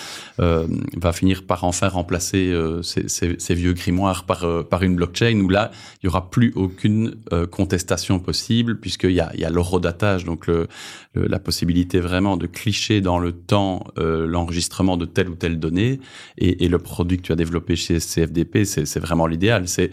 [0.41, 4.97] euh, va finir par enfin remplacer euh, ces, ces, vieux grimoires par, euh, par une
[4.97, 5.71] blockchain où là,
[6.03, 10.25] il y aura plus aucune euh, contestation possible puisqu'il y a, il y a l'horodatage,
[10.25, 10.69] donc le,
[11.15, 16.01] la possibilité vraiment de clicher dans le temps euh, l'enregistrement de telle ou telle donnée
[16.39, 19.69] et, et, le produit que tu as développé chez CFDP, c'est vraiment l'idéal.
[19.69, 19.91] C'est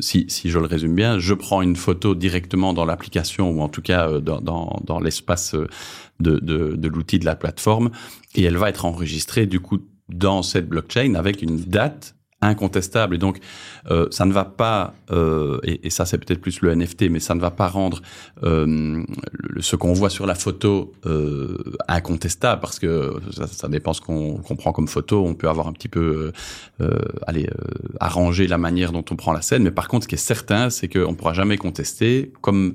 [0.00, 3.68] si, si, je le résume bien, je prends une photo directement dans l'application ou en
[3.68, 5.66] tout cas euh, dans, dans, dans l'espace euh,
[6.20, 7.90] de, de, de l'outil de la plateforme
[8.34, 13.16] et elle va être enregistrée du coup dans cette blockchain avec une date incontestable.
[13.16, 13.38] Et donc,
[13.90, 17.18] euh, ça ne va pas, euh, et, et, ça c'est peut-être plus le NFT, mais
[17.18, 18.00] ça ne va pas rendre
[18.44, 19.02] euh,
[19.60, 21.56] ce qu'on voit sur la photo euh,
[21.88, 25.24] incontestable, parce que ça, ça dépend ce qu'on prend comme photo.
[25.26, 26.32] On peut avoir un petit peu,
[26.80, 26.90] euh,
[27.26, 27.48] aller
[27.98, 30.70] arranger la manière dont on prend la scène, mais par contre, ce qui est certain,
[30.70, 32.74] c'est qu'on ne pourra jamais contester, comme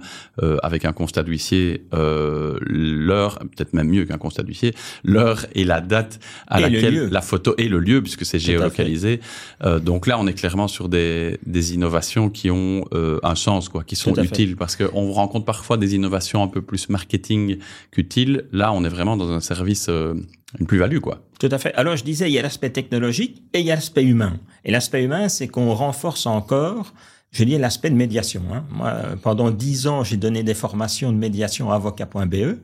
[0.62, 4.74] avec un constat d'huissier, l'heure, peut-être même mieux qu'un constat d'huissier,
[5.04, 9.22] l'heure et la date à laquelle la photo et le lieu, puisque c'est géolocalisé.
[9.64, 13.70] Euh, donc là, on est clairement sur des, des innovations qui ont euh, un sens,
[13.70, 17.58] quoi, qui sont utiles, parce qu'on rencontre parfois des innovations un peu plus marketing
[17.92, 18.46] qu'utiles.
[18.52, 20.14] Là, on est vraiment dans un service euh,
[20.60, 21.22] Une plus-value, quoi.
[21.40, 21.74] Tout à fait.
[21.76, 24.40] Alors, je disais, il y a l'aspect technologique et il y a l'aspect humain.
[24.66, 26.94] Et l'aspect humain, c'est qu'on renforce encore,
[27.32, 28.44] je dis, l'aspect de médiation.
[28.54, 28.64] Hein.
[28.70, 32.58] Moi, pendant dix ans, j'ai donné des formations de médiation à avocat.be.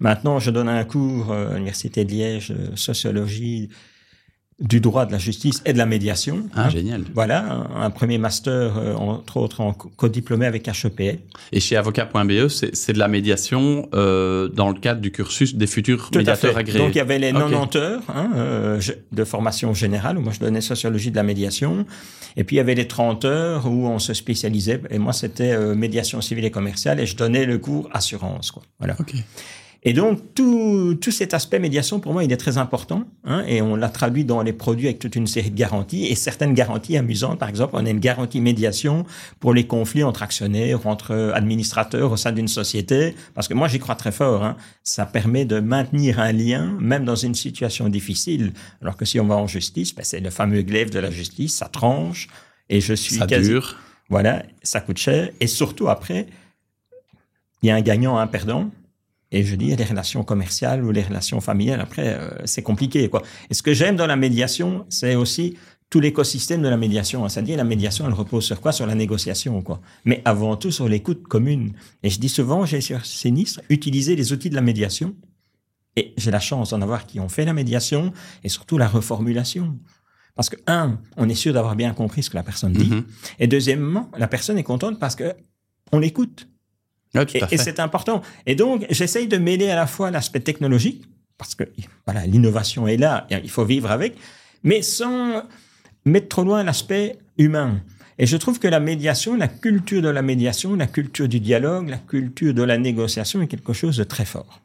[0.00, 3.68] Maintenant, je donne un cours à l'Université de Liège de sociologie
[4.60, 6.48] du droit de la justice et de la médiation.
[6.54, 7.04] Ah, génial.
[7.14, 11.20] Voilà, un, premier master, euh, entre autres, en co-diplômé avec HEP.
[11.52, 16.10] Et chez avocat.be, c'est de la médiation euh, dans le cadre du cursus des futurs
[16.12, 16.78] médiateurs agréés.
[16.78, 18.80] Donc, il y avait les 90 heures hein, euh,
[19.12, 21.86] de formation générale, où moi, je donnais sociologie de la médiation.
[22.36, 24.80] Et puis, il y avait les 30 heures où on se spécialisait.
[24.90, 28.50] Et moi, c'était euh, médiation civile et commerciale, et je donnais le cours assurance.
[28.50, 28.64] Quoi.
[28.80, 28.96] Voilà.
[28.98, 29.18] Okay.
[29.84, 33.04] Et donc, tout, tout cet aspect médiation, pour moi, il est très important.
[33.24, 36.06] Hein, et on l'a traduit dans les produits avec toute une série de garanties.
[36.06, 39.06] Et certaines garanties amusantes, par exemple, on a une garantie médiation
[39.38, 43.14] pour les conflits entre actionnaires, entre administrateurs au sein d'une société.
[43.34, 44.44] Parce que moi, j'y crois très fort.
[44.44, 48.52] Hein, ça permet de maintenir un lien, même dans une situation difficile.
[48.82, 51.54] Alors que si on va en justice, ben, c'est le fameux glaive de la justice,
[51.54, 52.28] ça tranche.
[52.68, 53.76] Et je suis ça dure.
[54.10, 55.30] Voilà, ça coûte cher.
[55.38, 56.26] Et surtout, après,
[57.62, 58.70] il y a un gagnant, un perdant.
[59.30, 63.08] Et je dis les relations commerciales ou les relations familiales, après, euh, c'est compliqué.
[63.08, 63.22] quoi.
[63.50, 65.56] Et ce que j'aime dans la médiation, c'est aussi
[65.90, 67.24] tout l'écosystème de la médiation.
[67.24, 67.28] Hein.
[67.28, 68.72] C'est-à-dire la médiation, elle repose sur quoi?
[68.72, 69.60] Sur la négociation.
[69.62, 69.80] quoi.
[70.04, 71.72] Mais avant tout, sur l'écoute commune.
[72.02, 75.14] Et je dis souvent, j'ai sur sinistre, utiliser les outils de la médiation.
[75.96, 78.12] Et j'ai la chance d'en avoir qui ont fait la médiation
[78.44, 79.78] et surtout la reformulation.
[80.34, 82.90] Parce que, un, on est sûr d'avoir bien compris ce que la personne dit.
[82.90, 83.04] Mm-hmm.
[83.40, 85.34] Et deuxièmement, la personne est contente parce que
[85.90, 86.48] on l'écoute
[87.14, 88.22] et, c'est important.
[88.46, 91.04] Et donc, j'essaye de mêler à la fois l'aspect technologique,
[91.36, 91.64] parce que
[92.06, 94.16] voilà, l'innovation est là, il faut vivre avec,
[94.62, 95.42] mais sans
[96.04, 97.80] mettre trop loin l'aspect humain.
[98.18, 101.88] Et je trouve que la médiation, la culture de la médiation, la culture du dialogue,
[101.88, 104.60] la culture de la négociation est quelque chose de très fort.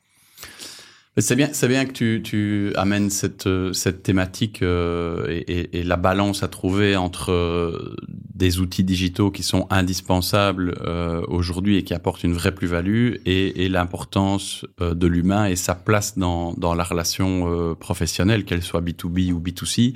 [1.18, 5.96] C'est bien, c'est bien que tu, tu amènes cette, cette thématique euh, et, et, la
[5.96, 7.96] balance à trouver entre euh,
[8.34, 13.64] des outils digitaux qui sont indispensables euh, aujourd'hui et qui apportent une vraie plus-value et,
[13.64, 18.64] et l'importance euh, de l'humain et sa place dans, dans la relation euh, professionnelle, qu'elle
[18.64, 19.94] soit B2B ou B2C.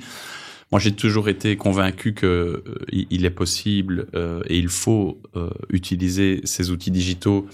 [0.70, 4.06] Moi, j'ai toujours été convaincu que il est possible
[4.46, 5.22] et il faut
[5.70, 7.48] utiliser ces outils digitaux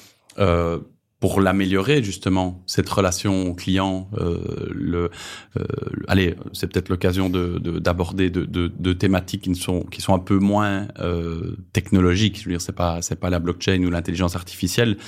[1.24, 4.10] pour l'améliorer justement cette relation client.
[4.18, 4.36] Euh,
[4.74, 5.10] le,
[5.56, 5.64] euh,
[6.06, 10.18] allez, c'est peut-être l'occasion de, d'aborder de, de, de, thématiques qui sont qui sont un
[10.18, 12.40] peu moins euh, technologiques.
[12.40, 14.98] Je veux dire, c'est pas c'est pas la blockchain ou l'intelligence artificielle,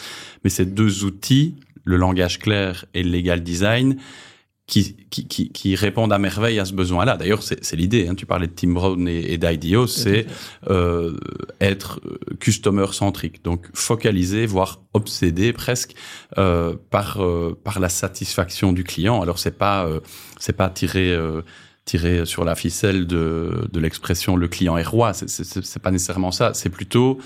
[0.43, 3.99] mais ces deux outils, le langage clair et le legal design,
[4.67, 7.17] qui, qui, qui, qui, répondent à merveille à ce besoin-là.
[7.17, 8.09] D'ailleurs, c'est l'idée.
[8.09, 8.17] Hein.
[8.17, 10.27] Tu parlais de Tim Brown et, et d'IDEO, c'est
[10.69, 11.17] euh,
[11.61, 15.95] être euh, customer centrique, donc focalisé, voire obsédé presque
[16.37, 19.23] euh, par euh, par la satisfaction du client.
[19.23, 20.01] Alors c'est pas euh,
[20.41, 21.43] c'est pas tirer euh,
[21.85, 25.13] tirer sur la ficelle de de l'expression le client est roi.
[25.15, 26.55] C'est pas nécessairement ça.
[26.55, 27.19] C'est plutôt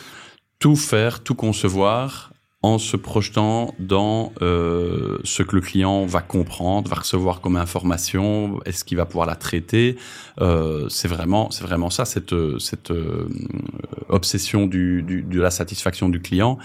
[0.59, 6.91] tout faire, tout concevoir en se projetant dans euh, ce que le client va comprendre,
[6.91, 9.97] va recevoir comme information, est-ce qu'il va pouvoir la traiter.
[10.43, 13.29] Euh, c'est vraiment, c'est vraiment ça, cette, cette euh,
[14.11, 16.59] obsession du, du, de la satisfaction du client.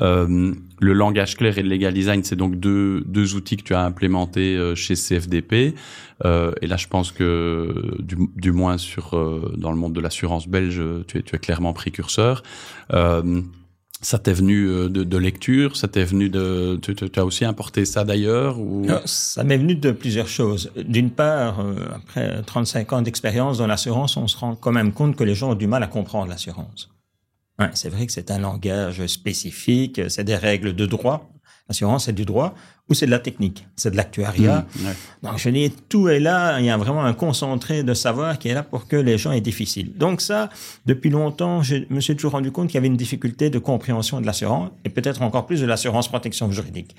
[0.00, 3.74] Euh, le langage clair et le legal design, c'est donc deux, deux outils que tu
[3.74, 5.74] as implémentés euh, chez CFDP.
[6.62, 9.18] et là, je pense que du, du moins sur
[9.56, 12.44] dans le monde de l'assurance belge, tu es, tu es clairement précurseur.
[14.02, 18.02] Ça t'est venu euh, de, lecture, ça t'est venu de, tu, as aussi importé ça
[18.02, 18.86] d'ailleurs ou?
[19.04, 20.70] Ça m'est venu de plusieurs choses.
[20.74, 25.16] D'une part, euh, après 35 ans d'expérience dans l'assurance, on se rend quand même compte
[25.16, 26.90] que les gens ont du mal à comprendre l'assurance.
[27.74, 31.30] C'est vrai que c'est un langage spécifique, c'est des règles de droit.
[31.70, 32.52] L'assurance, c'est du droit
[32.88, 34.66] ou c'est de la technique, c'est de l'actuariat.
[34.74, 34.86] Mmh,
[35.22, 36.58] Donc, je dis, tout est là.
[36.58, 39.30] Il y a vraiment un concentré de savoir qui est là pour que les gens
[39.30, 39.92] aient difficile.
[39.96, 40.48] Donc, ça,
[40.86, 44.20] depuis longtemps, je me suis toujours rendu compte qu'il y avait une difficulté de compréhension
[44.20, 46.96] de l'assurance et peut-être encore plus de l'assurance protection juridique.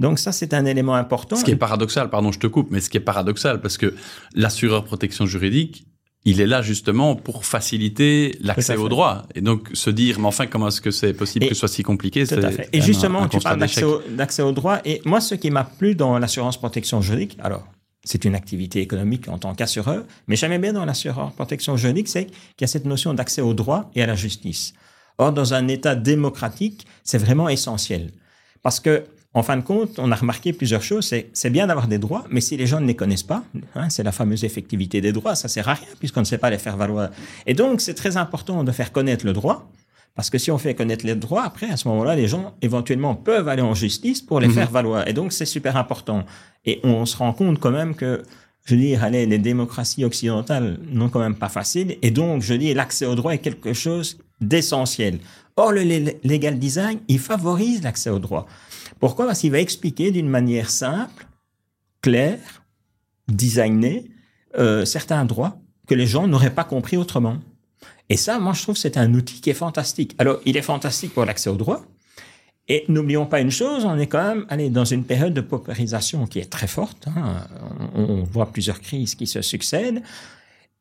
[0.00, 1.36] Donc ça, c'est un élément important.
[1.36, 3.94] Ce qui est paradoxal, pardon, je te coupe, mais ce qui est paradoxal, parce que
[4.34, 5.86] l'assureur protection juridique,
[6.24, 9.26] il est là justement pour faciliter l'accès au droit.
[9.34, 11.82] Et donc se dire, mais enfin, comment est-ce que c'est possible que ce soit si
[11.82, 12.68] compliqué Tout à fait.
[12.72, 14.78] Et justement, tu parles d'accès au, droit.
[14.84, 17.66] Et moi, ce qui m'a plu dans l'assurance protection juridique, alors,
[18.04, 22.26] c'est une activité économique en tant qu'assureur, mais j'aimais bien dans l'assurance protection juridique, c'est
[22.26, 24.74] qu'il y a cette notion d'accès au droit et à la justice.
[25.18, 28.10] Or, dans un État démocratique, c'est vraiment essentiel.
[28.62, 31.12] Parce que en fin de compte, on a remarqué plusieurs choses.
[31.32, 33.42] C'est bien d'avoir des droits, mais si les gens ne les connaissent pas,
[33.74, 36.50] hein, c'est la fameuse effectivité des droits, ça sert à rien puisqu'on ne sait pas
[36.50, 37.10] les faire valoir.
[37.46, 39.68] Et donc, c'est très important de faire connaître le droit
[40.16, 43.16] Parce que si on fait connaître les droits, après, à ce moment-là, les gens éventuellement
[43.16, 44.54] peuvent aller en justice pour les Mhm.
[44.54, 45.08] faire valoir.
[45.08, 46.24] Et donc, c'est super important.
[46.64, 48.22] Et on se rend compte quand même que,
[48.64, 51.98] je dire, allez, les démocraties occidentales n'ont quand même pas facile.
[52.00, 55.18] Et donc, je dis, l'accès au droit est quelque chose d'essentiel.
[55.56, 55.82] Or, le
[56.24, 58.46] legal design, il favorise l'accès au droit.
[59.00, 59.26] Pourquoi?
[59.26, 61.26] Parce qu'il va expliquer d'une manière simple,
[62.00, 62.64] claire,
[63.28, 64.10] designée,
[64.58, 67.38] euh, certains droits que les gens n'auraient pas compris autrement.
[68.08, 70.14] Et ça, moi, je trouve que c'est un outil qui est fantastique.
[70.18, 71.84] Alors, il est fantastique pour l'accès au droit.
[72.68, 76.26] Et n'oublions pas une chose, on est quand même allez, dans une période de paupérisation
[76.26, 77.08] qui est très forte.
[77.08, 77.46] hein.
[77.94, 80.02] On, voit plusieurs crises qui se succèdent.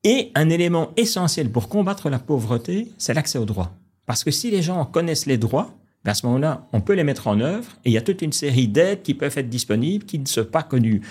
[0.06, 3.76] Et un élément essentiel pour combattre la pauvreté, c'est l'accès au droit.
[4.06, 7.04] Parce que si les gens connaissent les droits, ben à ce moment-là, on peut les
[7.04, 10.06] mettre en œuvre et il y a toute une série d'aides qui peuvent être disponibles
[10.06, 11.02] qui ne sont pas connues.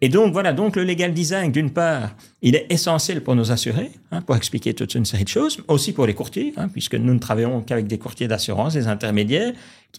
[0.00, 3.90] Et donc, voilà, donc le legal design, d'une part, il est essentiel pour nos assurés,
[4.12, 7.12] hein, pour expliquer toute une série de choses, aussi pour les courtiers, hein, puisque nous
[7.12, 9.52] ne travaillons qu'avec des courtiers d'assurance, des intermédiaires.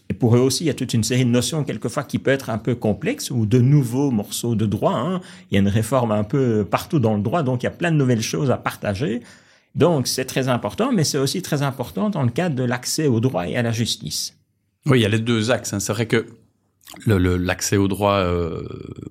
[0.08, 2.30] Et pour eux aussi, il y a toute une série de notions, quelquefois, qui peut
[2.30, 4.94] être un peu complexes, ou de nouveaux morceaux de droit.
[4.94, 5.20] hein.
[5.50, 7.72] Il y a une réforme un peu partout dans le droit, donc il y a
[7.72, 9.20] plein de nouvelles choses à partager.
[9.74, 13.20] Donc, c'est très important, mais c'est aussi très important dans le cadre de l'accès au
[13.20, 14.34] droit et à la justice.
[14.86, 15.74] Oui, il y a les deux axes.
[15.78, 16.26] C'est vrai que
[17.06, 18.62] l'accès au droit euh,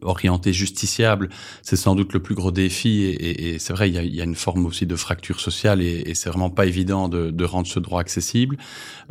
[0.01, 1.29] orienté justiciable,
[1.61, 3.03] c'est sans doute le plus gros défi.
[3.03, 5.39] Et, et- et c'est vrai, il y, a, y a une forme aussi de fracture
[5.39, 8.57] sociale et, et c'est vraiment pas évident de, de rendre ce droit accessible.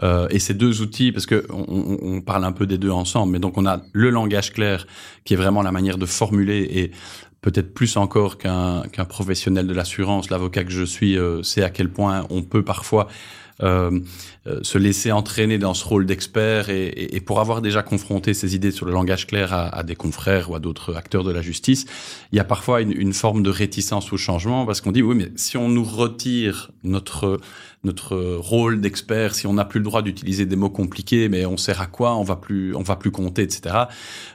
[0.03, 1.65] Euh, et ces deux outils, parce que on,
[2.03, 4.87] on- parle un peu des deux ensemble, mais donc on a le langage clair
[5.25, 6.91] qui est vraiment la manière de formuler et
[7.41, 11.71] peut-être plus encore qu'un qu'un professionnel de l'assurance, l'avocat que je suis, euh, sait à
[11.71, 13.09] quel point on peut parfois
[13.63, 13.99] euh,
[14.47, 18.35] euh, se laisser entraîner dans ce rôle d'expert et, et- et pour avoir déjà confronté
[18.35, 21.33] ces idées sur le langage clair à, à des confrères ou à d'autres acteurs de
[21.33, 21.85] la justice,
[22.33, 25.17] il y a parfois une, une forme de réticence au changement parce qu'on dit oui
[25.17, 27.41] mais si on nous retire notre
[27.85, 31.57] notre rôle d'expert, si on n'a plus le droit d'utiliser des mots compliqués, mais on
[31.57, 33.75] sert à quoi On va plus, on va plus compter, etc.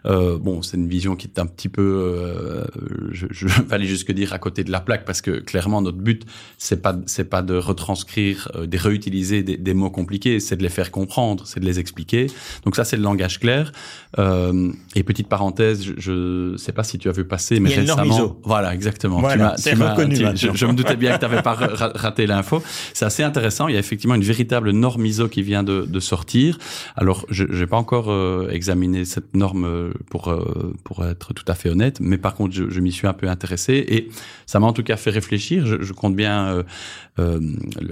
[0.06, 2.64] Euh, bon, c'est une vision qui est un petit peu, euh,
[3.12, 5.98] je, je vais aller jusque dire à côté de la plaque, parce que clairement notre
[5.98, 6.24] but
[6.58, 10.64] c'est pas, c'est pas de retranscrire, euh, de réutiliser des, des mots compliqués, c'est de
[10.64, 12.28] les faire comprendre, c'est de les expliquer.
[12.64, 13.72] Donc ça c'est le langage clair.
[14.20, 18.16] Euh, et petite parenthèse, je, je sais pas si tu as vu passer, mais récemment,
[18.16, 18.40] ISO.
[18.44, 19.20] voilà exactement.
[19.20, 22.62] Voilà, Tu m'as- je, je me doutais bien que tu n'avais pas ra- raté l'info.
[22.94, 23.68] C'est assez intéressant.
[23.68, 26.60] Il y a effectivement une véritable norme ISO qui vient de, sortir.
[26.96, 31.46] Alors, je n'ai pas encore euh, examiné cette norme euh, pour euh, pour être tout
[31.48, 34.10] à fait honnête, mais par contre, je, m'y suis un peu intéressé et
[34.46, 35.66] ça m'a en tout cas fait réfléchir.
[35.66, 36.64] Je, compte bien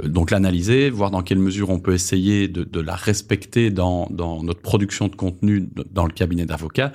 [0.06, 4.44] donc l'analyser, voir dans quelle mesure on peut essayer de, de la respecter dans, dans
[4.44, 6.92] notre production de contenu dans le cabinet d'avocats,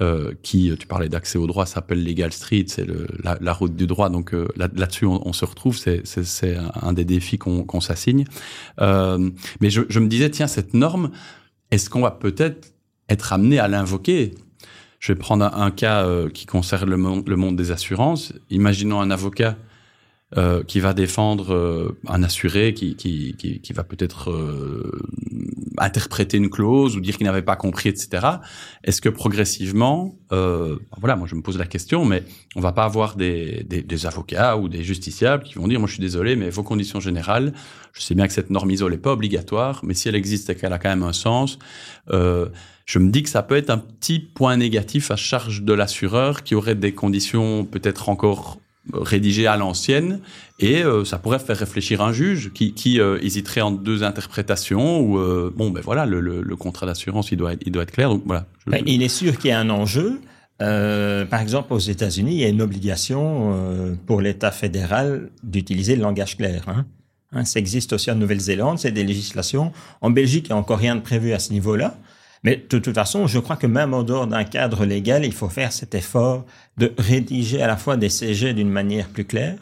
[0.00, 2.86] euh, qui, tu parlais d'accès au droit, s'appelle Legal Street, c'est
[3.22, 6.02] la, route du droit, donc euh, là- là-dessus on, on se retrouve, c'est-
[6.82, 8.24] un des défis qu'on qu'on s'assigne.
[8.80, 9.30] Euh,
[9.60, 11.10] mais je, je me disais, tiens, cette norme,
[11.70, 12.72] est-ce qu'on va peut-être
[13.08, 14.34] être amené à l'invoquer?
[15.00, 18.32] Je vais prendre un, un cas euh, qui concerne le monde, le monde des assurances.
[18.50, 19.56] Imaginons un avocat
[20.36, 24.90] euh, qui va défendre euh, un assuré qui, qui, qui, qui va peut-être euh,
[25.78, 28.26] interpréter une clause ou dire qu'il n'avait pas compris, etc.
[28.82, 32.24] Est-ce que progressivement, euh, voilà, moi je me pose la question, mais
[32.56, 35.88] on va pas avoir des, des, des avocats ou des justiciables qui vont dire, moi
[35.88, 37.52] je suis désolé, mais vos conditions générales,
[37.92, 40.54] je sais bien que cette norme ISO n'est pas obligatoire, mais si elle existe et
[40.54, 41.58] qu'elle a quand même un sens,
[42.10, 42.48] euh,
[42.86, 46.42] je me dis que ça peut être un petit point négatif à charge de l'assureur
[46.42, 48.58] qui aurait des conditions peut-être encore
[48.92, 50.20] rédigées à l'ancienne
[50.60, 55.00] et euh, ça pourrait faire réfléchir un juge qui, qui euh, hésiterait entre deux interprétations
[55.00, 57.82] ou euh, bon ben voilà le, le, le contrat d'assurance il doit être, il doit
[57.84, 58.46] être clair donc voilà.
[58.66, 60.20] Je- Ben, il est sûr qu'il y a un enjeu.
[60.62, 65.96] Euh, par exemple, aux États-Unis, il y a une obligation euh, pour l'État fédéral d'utiliser
[65.96, 66.62] le langage clair.
[66.68, 66.86] Hein.
[67.32, 69.72] Hein, ça existe aussi en Nouvelle-Zélande, c'est des législations.
[70.00, 71.96] En Belgique, il n'y a encore rien de prévu à ce niveau-là.
[72.44, 75.48] Mais de toute façon, je crois que même en dehors d'un cadre légal, il faut
[75.48, 76.44] faire cet effort
[76.76, 79.56] de rédiger à la fois des CG d'une manière plus claire,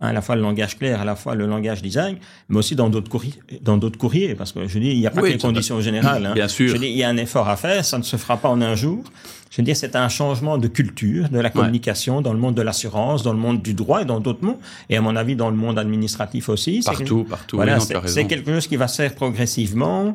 [0.00, 2.76] hein, à la fois le langage clair, à la fois le langage design, mais aussi
[2.76, 5.30] dans d'autres courriers, dans d'autres courriers, parce que je dis, il n'y a pas Oui,
[5.30, 6.24] que les conditions générales.
[6.24, 6.34] Hein.
[6.34, 6.68] Bien sûr.
[6.68, 8.62] Je dis, il y a un effort à faire, ça ne se fera pas en
[8.62, 9.02] un jour.
[9.50, 12.62] Je veux dire, c'est un changement de culture, de la communication dans le monde de
[12.62, 14.60] l'assurance, dans le monde du droit et dans d'autres mondes.
[14.88, 16.82] Et à mon avis, dans le monde administratif aussi.
[16.86, 17.56] Partout, partout.
[17.56, 20.14] voilà, oui, c'est quelque chose qui va se faire progressivement.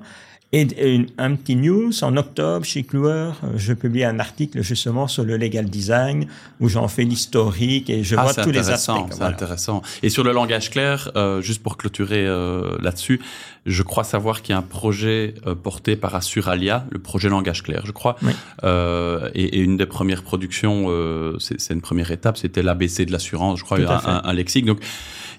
[0.52, 0.62] Et
[0.96, 3.10] une- un petit news, en octobre, chez Kluwer,
[3.44, 6.28] euh, je publie un article justement sur le legal design,
[6.62, 8.90] où j'en fais l'historique et je Ah, vois tous les aspects.
[8.90, 9.34] intéressant, c'est voilà.
[9.34, 9.82] intéressant.
[10.02, 13.20] Et sur le langage clair, euh, juste pour clôturer euh, là-dessus,
[13.66, 17.62] je crois savoir qu'il y a un projet euh, porté par Assuralia, le projet langage
[17.64, 18.16] clair, je crois.
[18.22, 18.32] Oui.
[18.64, 23.12] Euh, et, et une des premières productions, euh, c'est une première étape, c'était l'ABC de
[23.12, 24.66] l'assurance, je crois, un, un- un lexique.
[24.66, 24.80] Donc,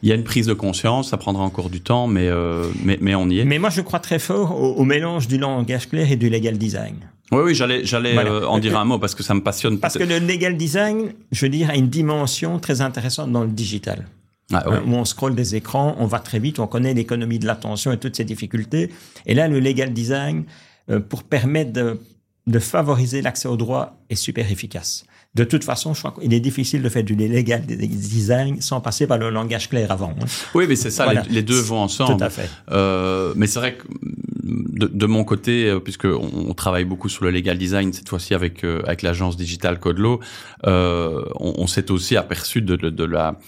[0.02, 2.30] il y a une prise de conscience, ça prendra encore du temps, mais,
[2.82, 3.44] mais, mais, on y est.
[3.44, 6.96] Mais moi, je crois très fort au, mélange du langage clair et du legal design.
[7.32, 9.78] Oui, oui, j'allais, j'allais en dire un mot parce que ça me passionne.
[9.78, 13.50] Parce que le legal design, je veux dire, a une dimension très intéressante dans le
[13.50, 14.06] digital.
[14.52, 17.90] Ah, où on scrolle des écrans, on va très vite, on connaît l'économie de l'attention
[17.90, 18.92] et toutes ces difficultés.
[19.26, 20.44] Et là, le legal design,
[21.08, 21.98] pour permettre de,
[22.46, 25.04] de favoriser l'accès au droit, est super efficace.
[25.36, 29.06] De toute façon, je crois qu'il est difficile de faire du legal design sans passer
[29.06, 30.14] par le langage clair avant.
[30.18, 30.24] Hein.
[30.54, 32.16] Oui, mais c'est ça, les, deux vont ensemble.
[32.16, 32.48] Tout à fait.
[32.70, 33.86] Euh, mais c'est vrai que
[34.46, 38.32] de, de, mon côté, euh, puisque on, travaille beaucoup sur le legal design cette fois-ci
[38.32, 40.20] avec euh, avec l'agence digitale Codelo,
[40.66, 43.38] euh, on, on s'est aussi aperçu de, de, de la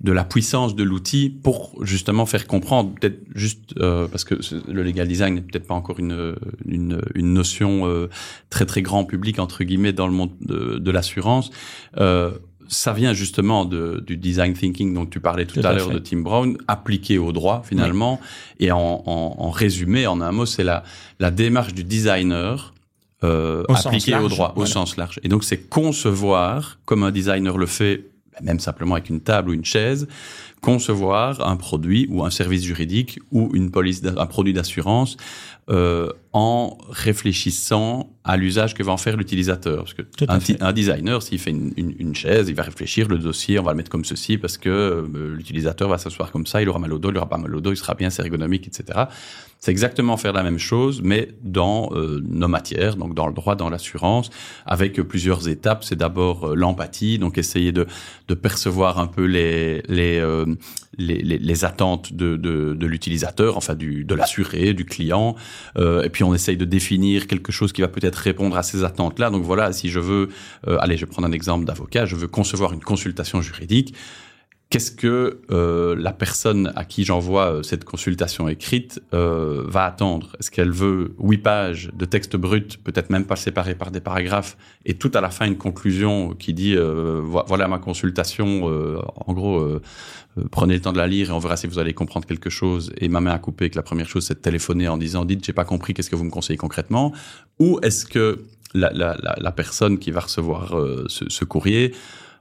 [0.00, 4.34] de la puissance de l'outil pour justement faire comprendre, peut-être juste euh, parce que
[4.70, 6.34] le legal design n'est peut-être pas encore une,
[6.66, 8.08] une, une notion euh,
[8.50, 11.50] très très grand public entre guillemets dans le monde de, de l'assurance.
[11.98, 12.32] Euh,
[12.66, 16.20] ça vient justement de, du design thinking dont tu parlais tout, à, l'heure de Tim
[16.20, 18.20] Brown, appliqué au droit finalement.
[18.58, 20.82] Et en, en, en, résumé, en un mot, c'est la,
[21.20, 22.74] la démarche du designer
[23.22, 25.20] euh, appliquée au droit, au sens large.
[25.22, 28.06] Et donc c'est concevoir, comme un designer le fait
[28.42, 30.06] même simplement avec une table ou une chaise,
[30.64, 35.18] concevoir un produit ou un service juridique ou une police, un produit d'assurance
[35.70, 39.84] euh, en réfléchissant à l'usage que va en faire l'utilisateur.
[39.84, 40.02] Parce que
[40.62, 43.70] un, designer, s'il fait une, une, une, chaise, il va réfléchir le dossier, on va
[43.70, 46.92] le mettre comme ceci parce que euh, l'utilisateur va s'asseoir comme ça, il aura mal
[46.92, 49.04] au dos, il aura pas mal au dos, il sera bien, c'est ergonomique, etc.
[49.58, 53.54] C'est exactement faire la même chose, mais dans euh, nos matières, donc dans le droit,
[53.54, 54.28] dans l'assurance,
[54.66, 55.84] avec plusieurs étapes.
[55.84, 57.86] C'est d'abord l'empathie, donc essayer de,
[58.28, 60.20] de, percevoir un peu les, les,
[60.98, 65.36] les, les, les, attentes de, de, de l'utilisateur, enfin du, de l'assuré, du client.
[65.76, 69.30] et puis on essaye de définir quelque chose qui va peut-être répondre à ces attentes-là.
[69.30, 70.28] Donc voilà, si je veux,
[70.66, 73.94] allez, je vais prendre un exemple d'avocat, je veux concevoir une consultation juridique
[74.74, 80.34] qu'est-ce que euh, la personne à qui j'envoie euh, cette consultation écrite euh, va attendre?
[80.40, 84.56] Est-ce qu'elle veut huit pages de texte brut, peut-être même pas séparé par des paragraphes,
[84.84, 89.64] et tout à la fin une conclusion qui dit voilà ma consultation, en gros,
[90.50, 92.92] prenez le temps de la lire et on verra si vous allez comprendre quelque chose.
[92.98, 95.44] Et ma main a coupé que la première chose c'est de téléphoner en disant dites
[95.44, 97.12] j'ai pas compris, qu'est-ce que vous me conseillez concrètement?
[97.60, 98.42] Ou est-ce que
[98.74, 101.94] la, la, la, la, personne qui va recevoir ce, ce courrier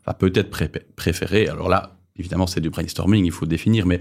[0.07, 0.49] va peut-être
[0.95, 3.99] préférer, alors là, évidemment, c'est du brainstorming, il faut définir, mais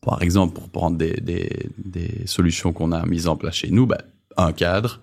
[0.00, 3.86] par exemple, pour prendre des, des, des solutions qu'on a mises en place chez nous,
[3.86, 3.98] ben,
[4.36, 5.00] un cadre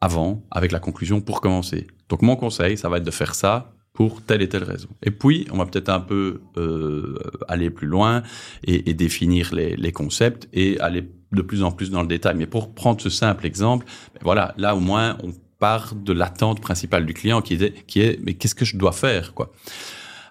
[0.00, 1.86] avant, avec la conclusion pour commencer.
[2.08, 4.88] Donc mon conseil, ça va être de faire ça pour telle et telle raison.
[5.02, 7.16] Et puis, on va peut-être un peu euh,
[7.48, 8.22] aller plus loin
[8.64, 12.34] et, et définir les, les, concepts et aller de plus en plus dans le détail.
[12.36, 16.60] Mais pour prendre ce simple exemple, ben voilà, là au moins, on part de l'attente
[16.60, 19.52] principale du client qui est, qui est mais qu'est-ce que je dois faire quoi?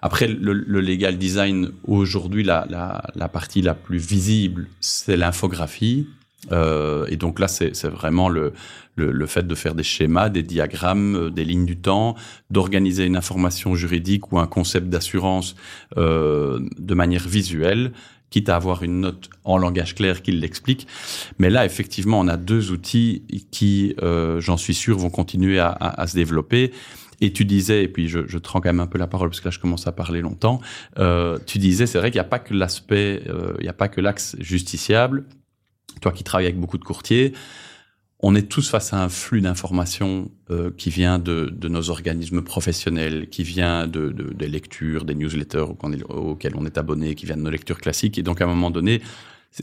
[0.04, 6.06] Après, le, le legal design, aujourd'hui, la, la, la, partie la plus visible, c'est l'infographie.
[6.52, 8.52] Euh, et donc là, c'est vraiment le,
[8.96, 12.16] le, le, fait de faire des schémas, des diagrammes, euh, des lignes du temps,
[12.50, 15.56] d'organiser une information juridique ou un concept d'assurance
[15.96, 17.92] euh, de manière visuelle
[18.28, 20.86] quitte à avoir une note en langage clair qui l'explique.
[21.38, 25.68] Mais là, effectivement, on a deux outils qui, euh, j'en suis sûr, vont continuer à,
[25.68, 26.72] à, à se développer.
[27.20, 29.46] Et tu disais, et puis je, je quand même un peu la parole parce que
[29.46, 30.60] là je commence à parler longtemps,
[30.98, 33.74] euh, tu disais, c'est vrai qu'il n'y a pas que l'aspect, euh, il n'y a
[33.74, 35.24] pas que l'axe justiciable.
[36.00, 37.32] Toi qui travailles avec beaucoup de courtiers,
[38.20, 42.42] on est tous face à un flux d'informations euh, qui vient de, de, nos organismes
[42.42, 45.66] professionnels, qui vient de, de des lectures, des newsletters
[46.08, 48.18] auxquelles on est abonné, qui vient de nos lectures classiques.
[48.18, 49.02] Et donc à un moment donné,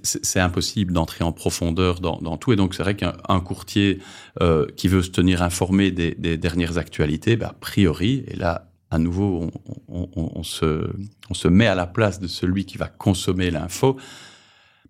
[0.03, 2.53] c'est impossible d'entrer en profondeur dans, tout.
[2.53, 3.99] Et donc, c'est vrai qu'un courtier
[4.41, 8.99] euh, qui veut se tenir informé des, dernières actualités, bah, a priori, et là, à
[8.99, 9.51] nouveau,
[9.89, 13.97] on, se, met à la place de celui qui va consommer l'info.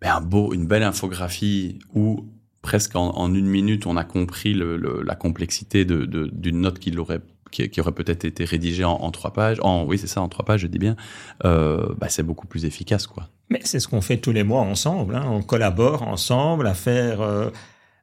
[0.01, 2.27] Ben, un beau, une belle infographie où
[2.61, 7.81] presque en, une minute, on a compris la complexité d'une note qu'il aurait qui, qui,
[7.81, 10.61] aurait peut-être été rédigé en, en, trois pages, en oui c'est ça, en trois pages,
[10.61, 10.95] je dis bien,
[11.45, 13.29] euh, bah, c'est beaucoup plus efficace quoi.
[13.49, 15.15] Mais c'est ce qu'on fait tous les mois ensemble.
[15.15, 15.25] Hein.
[15.29, 17.49] On collabore ensemble à faire euh,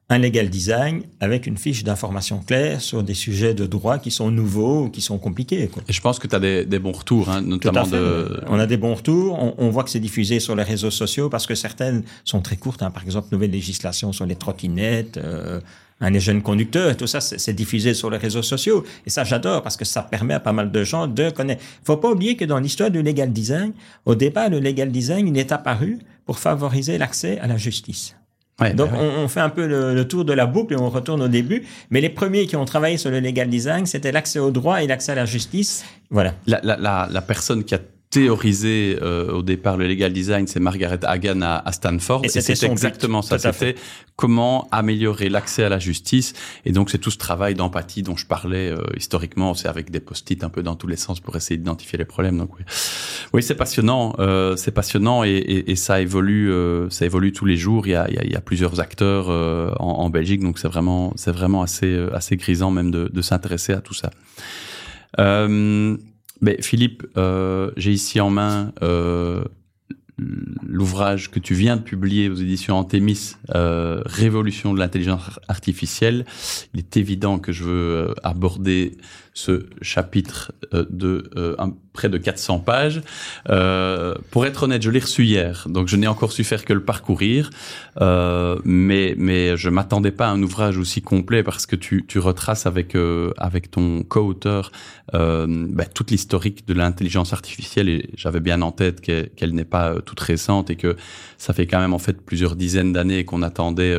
[0.09, 4.29] un legal design avec une fiche d'information claire sur des sujets de droit qui sont
[4.29, 5.67] nouveaux ou qui sont compliqués.
[5.67, 5.81] Quoi.
[5.87, 8.41] Et je pense que tu as des, des, bons retours, hein, notamment de...
[8.47, 9.41] On a des bons retours.
[9.41, 12.55] On, on voit que c'est diffusé sur les réseaux sociaux parce que certaines sont très
[12.55, 12.83] courtes.
[12.83, 12.91] Hein.
[12.91, 15.17] Par exemple, nouvelle législation sur les trottinettes.
[15.17, 15.61] Euh,
[16.01, 18.85] un des jeunes conducteurs, tout ça, c'est diffusé sur les réseaux sociaux.
[19.05, 21.63] Et ça, j'adore parce que ça permet à pas mal de gens de connaître.
[21.83, 23.73] Faut pas oublier que dans l'histoire du legal design,
[24.05, 28.15] au départ, le legal design, il est apparu pour favoriser l'accès à la justice.
[28.61, 28.97] Ouais, Donc, ouais.
[28.99, 31.27] on, on, fait un peu le, le, tour de la boucle et on retourne au
[31.27, 31.65] début.
[31.91, 34.87] Mais les premiers qui ont travaillé sur le legal design, c'était l'accès au droit et
[34.87, 35.85] l'accès à la justice.
[36.09, 36.33] Voilà.
[36.45, 37.79] La, la, la, la, personne qui a
[38.09, 42.21] théorisé euh, au départ le legal design, c'est Margaret Hagan à, Stanford.
[42.23, 43.37] Et, c'est exactement ça.
[43.37, 43.75] C'était
[44.15, 46.33] comment améliorer l'accès à la justice.
[46.65, 49.53] Et donc c'est tout ce travail d'empathie dont je parlais euh, historiquement.
[49.53, 52.37] C'est avec des post-it un peu dans tous les sens pour essayer d'identifier les problèmes.
[52.37, 52.65] Donc oui,
[53.33, 54.15] oui c'est passionnant.
[54.17, 56.51] Euh, c'est passionnant et, et, et, ça évolue.
[56.51, 57.85] Euh, ça évolue tous les jours.
[57.85, 59.29] Il y a, il y a, il y a plusieurs acteurs
[59.79, 60.41] en, en, Belgique.
[60.41, 64.09] Donc c'est vraiment, c'est vraiment assez, assez grisant même de, de s'intéresser à tout ça.
[65.17, 65.97] Euh,
[66.41, 69.43] mais Philippe, euh, j'ai ici en main euh,
[70.63, 76.25] l'ouvrage que tu viens de publier aux éditions Antémis, euh, Révolution de l'intelligence artificielle.
[76.73, 78.97] Il est évident que je veux aborder
[79.39, 81.55] ce chapitre euh, de euh,
[81.93, 83.01] près de 400 pages.
[83.49, 86.73] Euh, pour être honnête, je l'ai reçu hier, donc je n'ai encore su faire que
[86.73, 87.49] le parcourir,
[87.99, 92.65] mais mais je m'attendais pas à un ouvrage aussi complet parce que tu, tu retraces
[92.65, 92.95] avec
[93.37, 94.71] avec ton co-auteur
[95.13, 100.19] bah, toute l'historique de l'intelligence artificielle et j'avais bien en tête qu'elle n'est pas toute
[100.19, 100.95] récente et que
[101.37, 103.95] ça fait quand même en fait plusieurs dizaines d'années qu'on attendait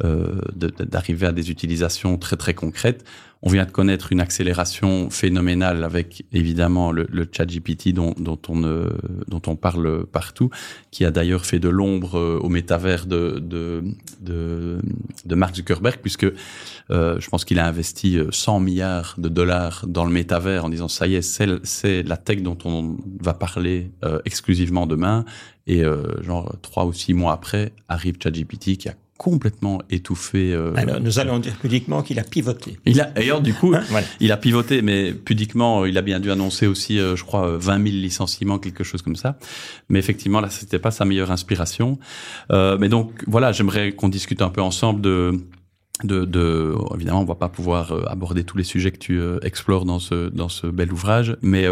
[0.00, 3.04] d'arriver à des utilisations très très concrètes.
[3.46, 8.14] On vient de connaître une accélération phénoménale avec évidemment le, le chat GPT dont,
[8.48, 8.88] on, euh,
[9.28, 10.48] dont on parle partout,
[10.90, 14.80] qui a d'ailleurs fait de l'ombre euh, au métavers de, de,
[15.28, 20.12] Mark Zuckerberg, puisque euh, je pense qu'il a investi 100 milliards de dollars dans le
[20.12, 21.22] métavers en disant ça y est,
[21.64, 23.90] c'est la tech dont on va parler
[24.24, 25.26] exclusivement demain.
[25.66, 25.82] Et
[26.20, 30.52] genre trois ou six mois après arrive ChatGPT qui a complètement étouffé.
[30.52, 32.78] Euh, Alors, nous allons dire pudiquement qu'il a pivoté.
[32.84, 33.82] Il a, d'ailleurs, du coup, hein,
[34.20, 37.76] il a pivoté, mais pudiquement, il a bien dû annoncer aussi, euh, je crois, 20
[37.76, 39.38] 000 licenciements, quelque chose comme ça.
[39.88, 41.98] Mais effectivement, là, c'était pas sa meilleure inspiration.
[42.50, 45.40] Euh, mais donc, voilà, j'aimerais qu'on discute un peu ensemble de,
[46.02, 49.84] de, de, évidemment, on va pas pouvoir euh, aborder tous les sujets que tu explores
[49.84, 51.66] dans ce dans ce bel ouvrage, mais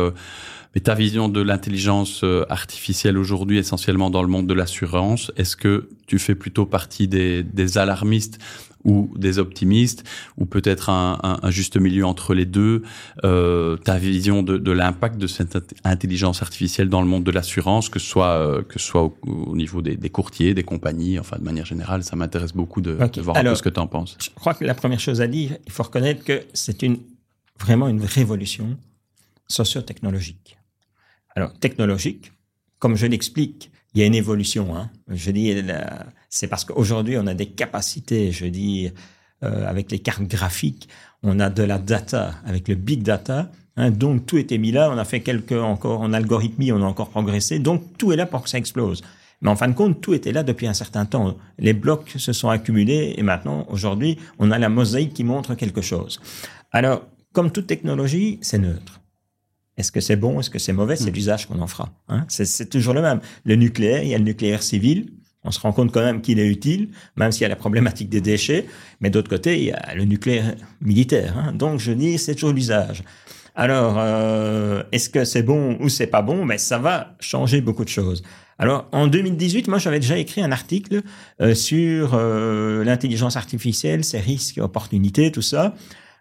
[0.75, 5.55] mais ta vision de l'intelligence euh, artificielle aujourd'hui, essentiellement dans le monde de l'assurance, est-ce
[5.55, 8.39] que tu fais plutôt partie des, des alarmistes
[8.85, 10.05] ou des optimistes,
[10.37, 12.83] ou peut-être un, un, un, juste milieu entre les deux
[13.25, 17.89] euh, Ta vision de, de l'impact de cette intelligence artificielle dans le monde de l'assurance,
[17.89, 21.39] que ce soit euh, que ce soit au, niveau des, des, courtiers, des compagnies, enfin
[21.39, 23.87] de manière générale, ça m'intéresse beaucoup de, de voir un peu ce que tu en
[23.87, 24.17] penses.
[24.21, 26.99] Je crois que la première chose à dire, il faut reconnaître que c'est une
[27.59, 28.77] vraiment une révolution
[29.49, 30.59] socio-technologique.
[31.35, 32.33] Alors, technologique,
[32.79, 34.77] comme je l'explique, il y a une évolution.
[34.77, 34.91] Hein.
[35.09, 35.55] Je dis,
[36.29, 38.91] c'est parce qu'aujourd'hui, on a des capacités, je dis,
[39.43, 40.89] euh, avec les cartes graphiques,
[41.23, 44.91] on a de la data, avec le big data, hein, donc tout était mis là,
[44.91, 48.27] on a fait quelques encore en algorithmie, on a encore progressé, donc tout est là
[48.27, 49.03] pour que ça explose.
[49.41, 51.37] Mais en fin de compte, tout était là depuis un certain temps.
[51.59, 55.83] Les blocs se sont accumulés et maintenant, aujourd'hui, on a la mosaïque qui montre quelque
[55.83, 56.21] chose.
[56.71, 59.02] Alors, comme toute technologie, c'est neutre.
[59.77, 60.97] Est-ce que c'est bon, est-ce que c'est mauvais?
[60.97, 61.15] C'est hmm.
[61.15, 61.91] l'usage qu'on en fera.
[62.09, 62.25] Hein?
[62.29, 63.21] C'est toujours le même.
[63.45, 65.13] Le nucléaire, il y a le nucléaire civil.
[65.45, 68.09] On se rend compte quand même qu'il est utile, même s'il y a la problématique
[68.09, 68.67] des déchets.
[69.01, 71.37] Mais d'autre côté, il y a le nucléaire militaire.
[71.37, 71.53] Hein?
[71.53, 73.03] Donc je dis, c'est toujours l'usage.
[73.55, 76.45] Alors, euh, est-ce que c'est bon ou c'est pas bon?
[76.45, 78.23] Mais ça va changer beaucoup de choses.
[78.59, 81.03] Alors, en 2018, moi, j'avais déjà écrit un article
[81.41, 85.75] euh, sur euh, l'intelligence artificielle, ses risques, opportunités, tout ça.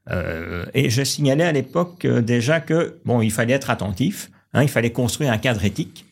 [0.10, 4.64] Euh, et je signalais à l'époque euh, déjà que bon, il fallait être attentif, hein,
[4.64, 6.06] il fallait construire un cadre éthique.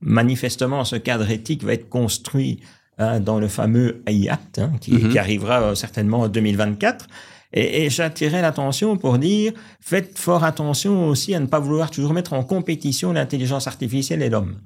[0.00, 2.60] Manifestement, ce cadre éthique va être construit
[2.98, 5.08] hein, dans le fameux AI Act, hein, qui, mm-hmm.
[5.10, 7.06] qui, arrivera euh, certainement en 2024.
[7.52, 12.12] Et, et j'attirais l'attention pour dire, faites fort attention aussi à ne pas vouloir toujours
[12.12, 14.58] mettre en compétition l'intelligence artificielle et l'homme.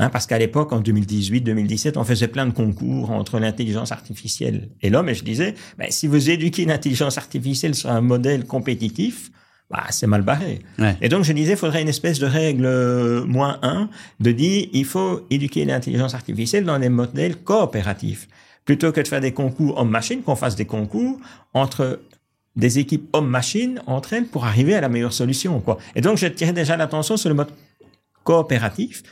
[0.00, 4.88] Hein, parce qu'à l'époque, en 2018-2017, on faisait plein de concours entre l'intelligence artificielle et
[4.88, 5.10] l'homme.
[5.10, 9.30] Et je disais, ben, si vous éduquez l'intelligence artificielle sur un modèle compétitif,
[9.68, 10.60] bah, c'est mal barré.
[11.02, 13.90] Et donc, je disais, il faudrait une espèce de règle euh, moins 1
[14.20, 18.26] de dire, il faut éduquer l'intelligence artificielle dans des modèles coopératifs.
[18.64, 21.20] Plutôt que de faire des concours homme-machine, qu'on fasse des concours
[21.52, 22.00] entre
[22.56, 25.60] des équipes homme-machine entre elles pour arriver à la meilleure solution.
[25.60, 25.76] Quoi.
[25.94, 27.50] Et donc, je tirais déjà l'attention sur le mode
[28.24, 29.02] coopératif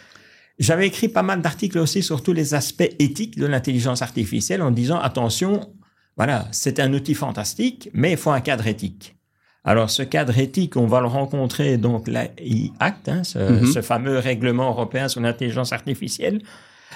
[0.59, 4.70] j'avais écrit pas mal d'articles aussi sur tous les aspects éthiques de l'intelligence artificielle en
[4.70, 5.72] disant attention,
[6.16, 9.16] voilà, c'est un outil fantastique, mais il faut un cadre éthique.
[9.64, 13.72] Alors, ce cadre éthique, on va le rencontrer donc l'AI Act, hein, ce, mm-hmm.
[13.72, 16.40] ce, fameux règlement européen sur l'intelligence artificielle.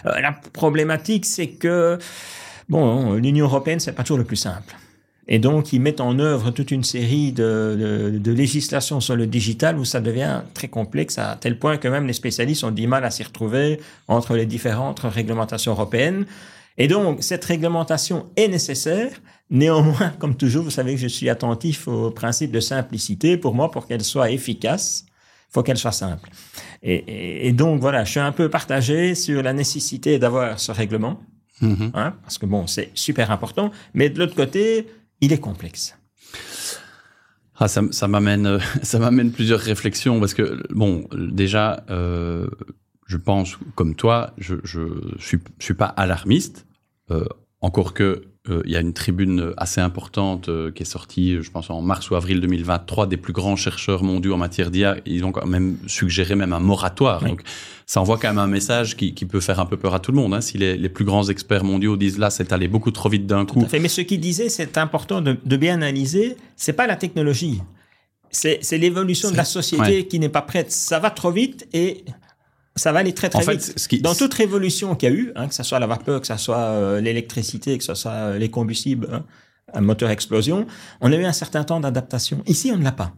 [0.07, 1.99] Euh, la problématique, c'est que
[2.69, 4.75] bon, l'Union européenne, c'est pas toujours le plus simple.
[5.29, 9.27] Et donc, ils mettent en œuvre toute une série de, de, de, législations sur le
[9.27, 12.89] digital où ça devient très complexe à tel point que même les spécialistes ont du
[12.89, 16.27] mal à s'y retrouver entre les différentes réglementations européennes.
[16.77, 19.11] Et donc, cette réglementation est nécessaire.
[19.49, 23.37] Néanmoins, comme toujours, vous savez que je suis attentif au principe de simplicité.
[23.37, 25.07] Pour moi, pour qu'elle soit efficace,
[25.51, 26.31] faut qu'elle soit simple.
[26.83, 31.21] Et, et, donc voilà, je suis un peu partagé sur la nécessité d'avoir ce règlement,
[31.61, 31.91] mm-hmm.
[31.95, 34.87] hein, parce que bon, c'est super important, mais de l'autre côté,
[35.23, 35.97] il est complexe.
[37.57, 42.47] Ah, ça, m'amène, ça m'amène plusieurs réflexions parce que bon, déjà, euh,
[43.07, 44.81] je pense comme toi, je, je
[45.19, 46.67] suis, je suis pas alarmiste.
[47.11, 47.25] Euh,
[47.61, 51.51] encore que euh, il y a une tribune assez importante euh, qui est sortie, je
[51.53, 54.97] pense en mars ou avril 2023, des plus grands chercheurs mondiaux en matière d'IA.
[55.07, 57.25] Ils ont quand même suggéré même un moratoire.
[57.25, 57.43] Donc,
[57.87, 60.11] ça envoie quand même un message qui, qui, peut faire un peu peur à tout
[60.11, 60.35] le monde.
[60.35, 60.41] Hein.
[60.41, 63.47] Si les, les, plus grands experts mondiaux disent là, c'est allé beaucoup trop vite d'un
[63.47, 63.65] coup.
[63.73, 66.37] Mais ce qu'ils disaient, c'est important de, de bien analyser.
[66.57, 67.61] C'est pas la technologie.
[68.33, 70.73] C'est l'évolution de la société qui n'est pas prête.
[70.73, 72.05] Ça va trop vite et
[72.77, 74.03] ça va aller très très vite.
[74.03, 76.37] Dans toute révolution qu'il y a eu, hein, que ce soit la vapeur, que ce
[76.37, 79.25] soit euh, l'électricité, que ce soit euh, les combustibles, hein,
[79.75, 80.67] un moteur explosion,
[81.01, 82.43] on a eu un certain temps d'adaptation.
[82.47, 83.15] Ici, on ne l'a pas.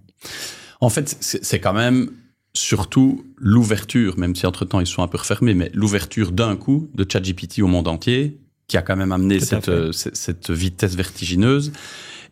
[0.81, 2.11] En fait, c'est quand même
[2.53, 7.07] surtout l'ouverture, même si entre-temps ils sont un peu refermés, mais l'ouverture d'un coup de
[7.11, 11.73] ChatGPT au monde entier qui a quand même amené cette, euh, cette, vitesse vertigineuse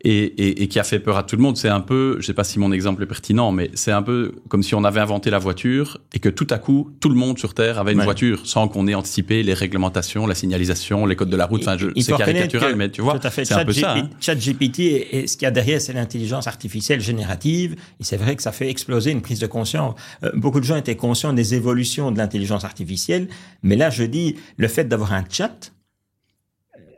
[0.05, 1.57] et, et, et, qui a fait peur à tout le monde.
[1.57, 4.35] C'est un peu, je sais pas si mon exemple est pertinent, mais c'est un peu
[4.49, 7.39] comme si on avait inventé la voiture et que tout à coup, tout le monde
[7.39, 11.31] sur Terre avait une voiture sans qu'on ait anticipé les réglementations, la signalisation, les codes
[11.31, 11.63] de la route.
[11.63, 13.95] Enfin, c'est caricatural, mais tu vois, c'est un peu ça.
[13.95, 14.11] Hein.
[14.21, 17.77] ChatGPT, et ce qu'il y a derrière, c'est l'intelligence artificielle générative.
[18.01, 19.95] Et c'est vrai que ça fait exploser une prise de conscience.
[20.25, 23.29] Euh, beaucoup de gens étaient conscients des évolutions de l'intelligence artificielle,
[23.63, 25.73] mais là, je dis, le fait d'avoir un chat,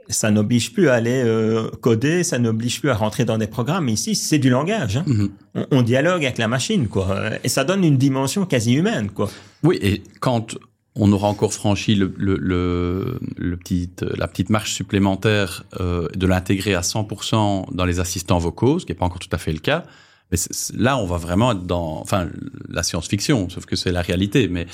[0.08, 3.88] ça n'oblige plus à aller euh, coder, ça n'oblige plus à rentrer dans des programmes.
[3.88, 4.98] Ici, c'est du langage.
[4.98, 5.04] Hein.
[5.06, 5.30] Mm-hmm.
[5.54, 7.30] on, on, dialogue avec la machine, quoi.
[7.42, 9.30] Et ça donne une dimension quasi humaine, quoi.
[9.62, 10.56] Oui, et quand
[10.96, 16.26] on aura encore franchi le, le, le, le petit, la petite marche supplémentaire euh, de
[16.26, 19.52] l'intégrer à 100% dans les assistants vocaux, ce qui n'est pas encore tout à fait
[19.52, 19.84] le cas,
[20.30, 20.38] mais
[20.76, 22.28] là, on va vraiment être dans, enfin,
[22.68, 24.48] la science-fiction, sauf que c'est la réalité.
[24.48, 24.66] Mais,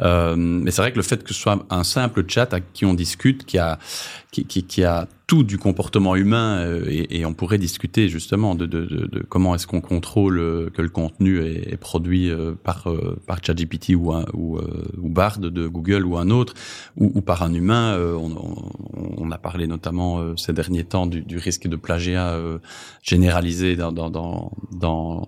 [0.00, 2.84] euh, mais c'est vrai que le fait que ce soit un simple chat à qui
[2.84, 3.78] on discute, qui a,
[4.30, 8.54] qui, qui, qui a tout du comportement humain euh, et, et, on pourrait discuter justement
[8.54, 12.30] de, de, de, de comment est-ce qu'on contrôle euh, que le contenu est, est produit
[12.30, 12.86] euh, par
[13.26, 14.58] par ChatGPT ou un, ou,
[14.98, 16.54] ou Bard de Google ou un autre
[16.96, 17.98] ou, ou par un humain.
[17.98, 18.32] On,
[19.18, 22.38] on, a parlé notamment ces derniers temps du, du risque de plagiat
[23.02, 25.26] généralisé dans dans, dans dans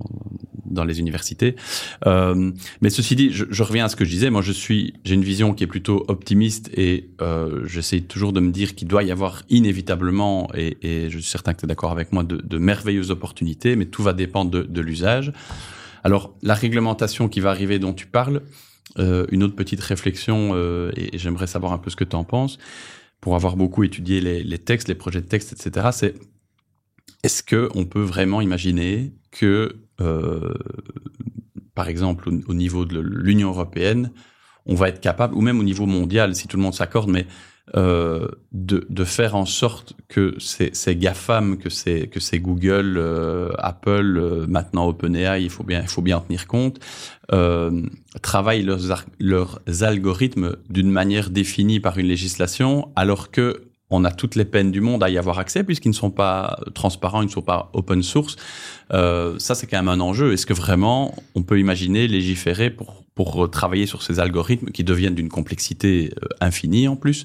[0.64, 1.56] dans les universités.
[2.06, 4.30] Mais ceci dit, je, je, reviens à ce que je disais.
[4.30, 7.10] Moi, je suis, j'ai une vision qui est plutôt optimiste et
[7.64, 11.60] j'essaie toujours de me dire qu'il doit y avoir inévitablement, et, je suis certain que
[11.60, 15.32] tu es d'accord avec moi, de, merveilleuses opportunités, mais tout va dépendre de, l'usage.
[16.04, 18.42] Alors, la réglementation qui va arriver dont tu parles,
[18.98, 22.24] euh, une autre petite réflexion, euh, et, j'aimerais savoir un peu ce que tu en
[22.24, 22.58] penses,
[23.20, 26.14] pour avoir beaucoup étudié les, textes, les projets de texte, etc., c'est
[27.24, 30.54] est-ce que on peut vraiment imaginer que euh,
[31.78, 34.10] par exemple, au, niveau de l'Union européenne,
[34.66, 37.24] on va être capable, ou même au niveau mondial, si tout le monde s'accorde, mais
[37.76, 42.96] euh, de, de, faire en sorte que ces, ces GAFAM, que c'est que c'est Google,
[42.96, 46.80] euh, Apple, euh, maintenant OpenAI, il faut bien il faut bien en tenir compte,
[47.32, 47.82] euh,
[48.22, 54.34] travaillent leurs leurs algorithmes d'une manière définie par une législation, alors que on a toutes
[54.34, 57.30] les peines du monde à y avoir accès puisqu'ils ne sont pas transparents, ils ne
[57.30, 58.36] sont pas open source.
[58.92, 60.32] Euh, ça, c'est quand même un enjeu.
[60.32, 65.16] Est-ce que vraiment on peut imaginer légiférer pour pour travailler sur ces algorithmes qui deviennent
[65.16, 67.24] d'une complexité euh, infinie en plus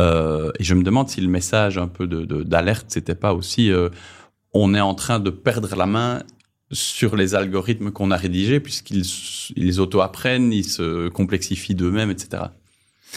[0.00, 3.70] euh, Et je me demande si le message un peu de d'alerte, c'était pas aussi
[3.70, 3.90] euh,
[4.54, 6.22] on est en train de perdre la main
[6.72, 9.04] sur les algorithmes qu'on a rédigés puisqu'ils
[9.56, 12.44] ils auto-apprennent, ils se complexifient d'eux-mêmes, etc.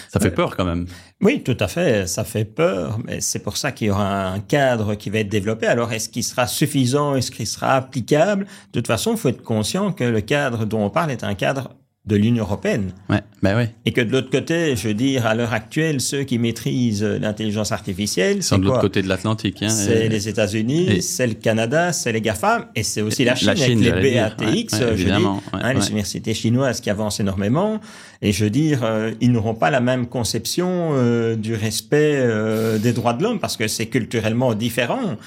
[0.09, 0.87] Ça fait peur quand même.
[1.21, 4.39] Oui, tout à fait, ça fait peur, mais c'est pour ça qu'il y aura un
[4.41, 5.67] cadre qui va être développé.
[5.67, 8.45] Alors, est-ce qu'il sera suffisant, est-ce qu'il sera applicable?
[8.45, 11.33] De toute façon, il faut être conscient que le cadre dont on parle est un
[11.33, 11.75] cadre
[12.09, 12.91] de l'Union européenne.
[13.09, 13.73] Ouais, ben ouais.
[13.85, 17.71] Et que de l'autre côté, je veux dire, à l'heure actuelle, ceux qui maîtrisent l'intelligence
[17.71, 19.63] artificielle, c'est de l'autre côté de l'Atlantique.
[19.63, 23.49] Hein, c'est les États-Unis, c'est le Canada, c'est les GAFAM, et c'est aussi la Chine,
[23.49, 27.79] avec les BATX, je veux dire, hein, les universités chinoises qui avancent énormément.
[28.21, 32.77] Et je veux dire, euh, ils n'auront pas la même conception euh, du respect euh,
[32.77, 35.17] des droits de l'homme parce que c'est culturellement différent.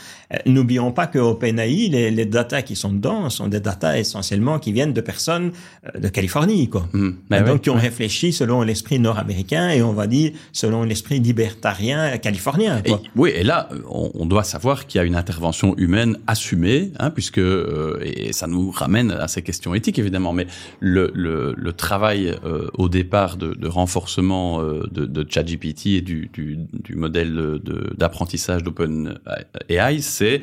[0.46, 4.72] N'oublions pas que OpenAI, les, les datas qui sont dedans sont des datas essentiellement qui
[4.72, 5.52] viennent de personnes
[5.94, 6.88] de Californie, quoi.
[6.92, 7.10] Mmh.
[7.30, 12.18] Ben donc qui ont réfléchi selon l'esprit nord-américain et on va dire selon l'esprit libertarien
[12.18, 12.82] californien.
[12.82, 13.00] Quoi.
[13.04, 16.90] Et, oui, et là, on, on doit savoir qu'il y a une intervention humaine assumée,
[16.98, 20.46] hein, puisque et ça nous ramène à ces questions éthiques évidemment, mais
[20.80, 22.34] le, le, le travail
[22.74, 27.60] au départ de, de renforcement euh, de, de ChatGPT et du, du, du modèle
[27.96, 30.40] d'apprentissage d'OpenAI, c'est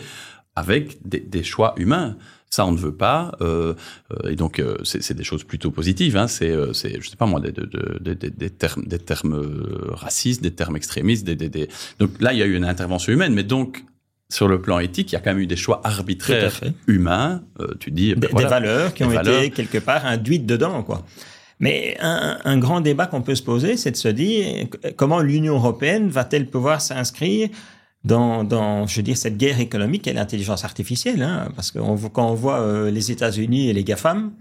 [0.56, 2.18] avec des, des, choix humains.
[2.50, 3.36] Ça, on ne veut pas.
[3.42, 3.76] Euh,
[4.12, 6.18] euh, et donc, euh, c'est des choses plutôt positives.
[6.18, 6.28] Hein.
[6.28, 9.40] C'est, c'est, je sais pas moi, des, des, des, des termes, des termes
[9.92, 11.26] racistes, des termes extrémistes.
[11.26, 11.70] Des, des,
[12.00, 13.34] Donc là, il y a eu une intervention humaine.
[13.34, 13.84] Mais donc,
[14.32, 17.44] sur le plan éthique, il y a quand même eu des choix arbitraires humains.
[17.80, 21.06] tu dis ben des, valeurs qui ont été quelque part induites dedans, quoi.
[21.62, 25.56] Mais un, un grand débat qu'on peut se poser, c'est de se dire comment l'Union
[25.56, 27.50] européenne va-t-elle pouvoir s'inscrire
[28.04, 32.30] dans, dans, je veux dire, cette guerre économique et l'intelligence artificielle, hein, parce que quand
[32.30, 34.32] on voit euh, les États-Unis et les GAFAM,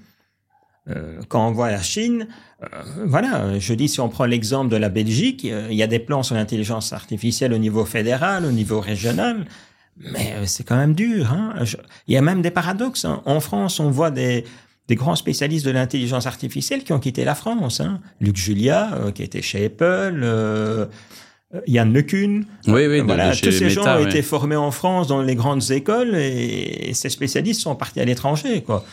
[0.88, 2.28] euh, quand on voit la Chine,
[2.62, 2.66] euh,
[3.06, 6.22] voilà, je dis si on prend l'exemple de la Belgique, il y a des plans
[6.22, 9.44] sur l'intelligence artificielle au niveau fédéral, au niveau régional,
[9.96, 11.32] mais c'est quand même dur.
[11.32, 11.54] Hein.
[12.06, 13.04] il y a même des paradoxes.
[13.04, 13.22] Hein.
[13.26, 14.44] En France, on voit des,
[14.86, 17.80] des grands spécialistes de l'intelligence artificielle qui ont quitté la France.
[17.80, 18.00] Hein.
[18.20, 20.88] Luc Julia, qui était chez Apple.
[21.54, 22.42] Euh, Yann LeCun.
[22.66, 26.14] Oui, oui, voilà, tous ces gens ont été formés en France dans les grandes écoles
[26.14, 28.84] et, ces spécialistes sont partis à l'étranger, quoi.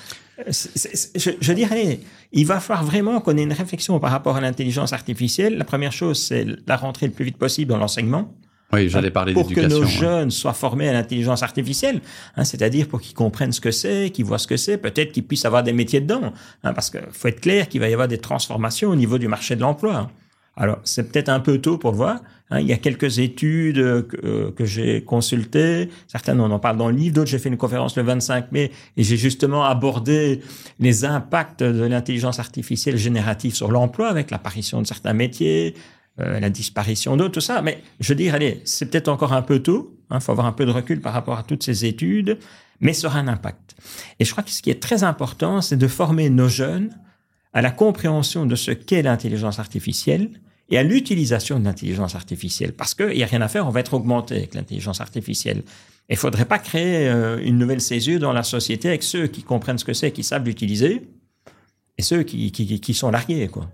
[0.48, 2.00] je, je, dirais,
[2.32, 5.58] il va falloir vraiment qu'on ait une réflexion par rapport à l'intelligence artificielle.
[5.58, 8.34] La première chose, c'est la rentrée le plus vite possible dans l'enseignement.
[8.74, 12.02] Oui, j'allais parler Pour que nos jeunes soient formés à l'intelligence artificielle,
[12.36, 15.26] hein, c'est-à-dire pour qu'ils comprennent ce que c'est, qu'ils voient ce que c'est, peut-être qu'ils
[15.26, 16.34] puissent avoir des métiers dedans.
[16.64, 19.28] Hein, parce qu'il faut être clair qu'il va y avoir des transformations au niveau du
[19.28, 20.10] marché de l'emploi.
[20.58, 22.22] Alors, c'est peut-être un peu tôt pour voir.
[22.50, 22.60] Hein.
[22.60, 23.78] il y a quelques études
[24.08, 25.90] que, euh, que j'ai consultées.
[26.08, 27.16] Certaines, on en parle dans le livre.
[27.16, 30.42] D'autres, j'ai fait une conférence le 25 mai et j'ai justement abordé
[30.80, 35.74] les impacts de l'intelligence artificielle générative sur l'emploi avec l'apparition de certains métiers,
[36.22, 37.62] euh, la disparition d'autres, tout ça.
[37.62, 39.98] Mais je veux dire, allez, c'est peut-être encore un peu tôt.
[40.10, 42.38] Il hein, faut avoir un peu de recul par rapport à toutes ces études,
[42.80, 43.76] mais ça aura un impact.
[44.20, 46.92] Et je crois que ce qui est très important, c'est de former nos jeunes
[47.54, 50.30] à la compréhension de ce qu'est l'intelligence artificielle
[50.70, 52.74] et à l'utilisation de l'intelligence artificielle.
[52.74, 55.64] Parce qu'il n'y a rien à faire, on va être augmenté avec l'intelligence artificielle.
[56.10, 59.44] Il ne faudrait pas créer euh, une nouvelle césure dans la société avec ceux qui
[59.44, 61.08] comprennent ce que c'est, qui savent l'utiliser,
[61.98, 63.48] et ceux qui, qui, qui, sont largués.
[63.48, 63.70] Quoi.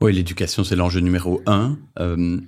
[0.00, 1.78] Oui, l'éducation, c'est l'enjeu numéro un.
[1.98, 2.40] Euh,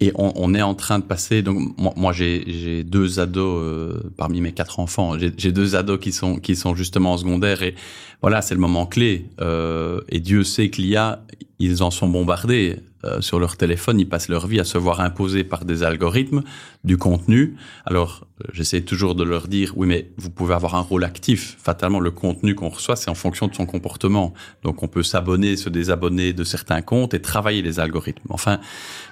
[0.00, 1.42] et on, on, est en train de passer.
[1.42, 5.14] Donc moi, j'ai deux ados euh, parmi mes quatre enfants.
[5.18, 7.74] J'ai deux ados qui sont qui sont justement en secondaire et
[8.22, 9.26] voilà, c'est le moment clé.
[9.40, 11.22] Euh, et Dieu sait qu'il y a,
[11.58, 12.76] ils en sont bombardés.
[13.04, 16.42] Euh, sur leur téléphone, ils passent leur vie à se voir imposer par des algorithmes
[16.82, 17.54] du contenu.
[17.86, 21.56] Alors, euh, j'essaie toujours de leur dire, oui, mais vous pouvez avoir un rôle actif.
[21.62, 24.34] Fatalement, le contenu qu'on reçoit, c'est en fonction de son comportement.
[24.64, 28.26] Donc, on peut s'abonner, se désabonner de certains comptes et travailler les algorithmes.
[28.30, 28.58] Enfin,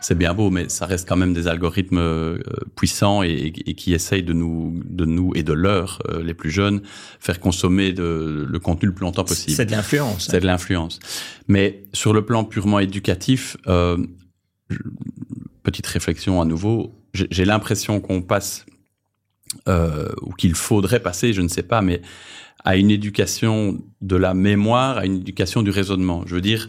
[0.01, 2.39] c'est bien beau, mais ça reste quand même des algorithmes euh,
[2.75, 6.81] puissants et, qui essayent de nous, de nous et de leurs, les plus jeunes,
[7.21, 9.55] faire consommer de, le contenu le plus longtemps possible.
[9.55, 10.29] C'est de l'influence.
[10.31, 10.99] C'est de l'influence.
[11.49, 13.76] Mais sur le plan purement éducatif, euh,
[15.63, 18.67] petite réflexion à nouveau, j'ai l'impression qu'on passe,
[19.69, 22.03] euh, ou qu'il faudrait passer, je ne sais pas, mais
[22.65, 26.25] à une éducation de la mémoire, à une éducation du raisonnement.
[26.27, 26.69] Je veux dire,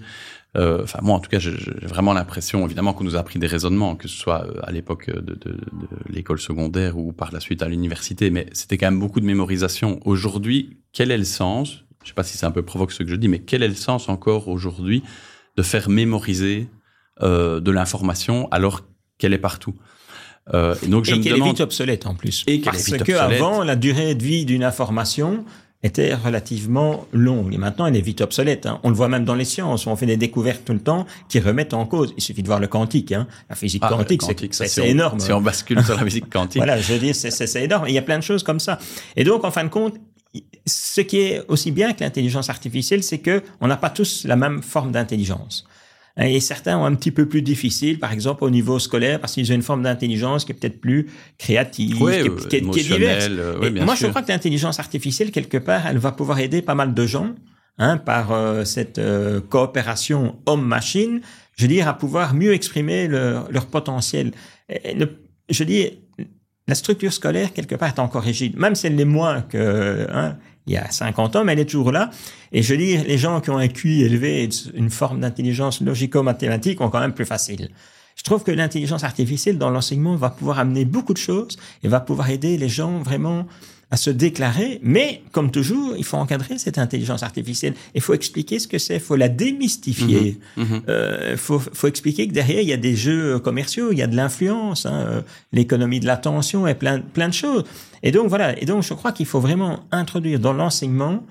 [0.55, 1.51] euh, enfin moi en tout cas, j'ai
[1.83, 5.09] vraiment l'impression, évidemment, qu'on nous a appris des raisonnements, que ce soit euh, à l'époque
[5.09, 5.57] de, de, de
[6.09, 9.99] l'école secondaire ou par la suite à l'université, mais c'était quand même beaucoup de mémorisation.
[10.05, 11.83] Aujourd'hui, quel est le sens?
[12.01, 13.63] Je ne sais pas si c'est un peu provoque ce que je dis, mais quel
[13.63, 15.03] est le sens encore aujourd'hui
[15.57, 16.67] de faire mémoriser
[17.21, 18.83] euh, de l'information alors
[19.17, 19.75] qu'elle est partout.
[20.53, 22.43] Euh, et donc je et qu'elle est vite obsolète en plus.
[22.47, 25.43] Et Parce qu'avant, la durée de vie d'une information
[25.83, 27.53] était relativement longue.
[27.53, 28.65] Et maintenant, elle est vite obsolète.
[28.65, 28.79] Hein.
[28.83, 31.05] On le voit même dans les sciences, où on fait des découvertes tout le temps
[31.29, 32.13] qui remettent en cause.
[32.17, 33.11] Il suffit de voir le quantique.
[33.11, 33.27] Hein.
[33.49, 35.19] La physique ah, quantique, c'est énorme.
[35.19, 36.57] Si on bascule sur la physique quantique.
[36.63, 37.87] voilà, je veux dire, c'est énorme.
[37.87, 38.79] il y a plein de choses comme ça.
[39.15, 39.95] Et donc, en fin de compte,
[40.65, 44.35] ce qui est aussi bien que l'intelligence artificielle, c'est que on n'a pas tous la
[44.35, 45.65] même forme d'intelligence.
[46.19, 49.51] Et certains ont un petit peu plus difficile, par exemple au niveau scolaire, parce qu'ils
[49.51, 51.07] ont une forme d'intelligence qui est peut-être plus
[51.37, 53.27] créative, qui, est, qui, diverse.
[53.29, 56.95] Euh, moi, je crois que l'intelligence artificielle, quelque part, elle va pouvoir aider pas mal
[56.95, 57.35] de gens
[57.77, 61.21] hein, par euh, cette euh, coopération homme-machine,
[61.55, 64.31] je veux dire, à pouvoir mieux exprimer leur potentiel.
[64.69, 65.91] je dis,
[66.67, 70.35] la structure scolaire, quelque part, est encore rigide, même si elle l'est moins que hein,
[70.67, 72.11] il y a 50 ans, mais elle est toujours là.
[72.51, 76.89] Et je dis, les gens qui ont un QI élevé, une forme d'intelligence logico-mathématique, ont
[76.89, 77.69] quand même plus facile.
[78.15, 81.99] Je trouve que l'intelligence artificielle dans l'enseignement va pouvoir amener beaucoup de choses et va
[81.99, 83.45] pouvoir aider les gens vraiment
[83.89, 87.73] à se déclarer, mais comme toujours, il faut encadrer cette intelligence artificielle.
[87.95, 90.37] Il faut expliquer ce que c'est, il faut la démystifier.
[90.57, 90.69] Il mhm.
[90.69, 90.81] mhm.
[90.89, 94.07] euh, faut, faut, expliquer que derrière, il y a des jeux commerciaux, il y a
[94.07, 95.21] de l'influence, hein, euh,
[95.53, 97.63] l'économie de l'attention et plein, plein de choses.
[98.03, 101.23] Et donc voilà, et donc je crois qu'il faut vraiment introduire dans l'enseignement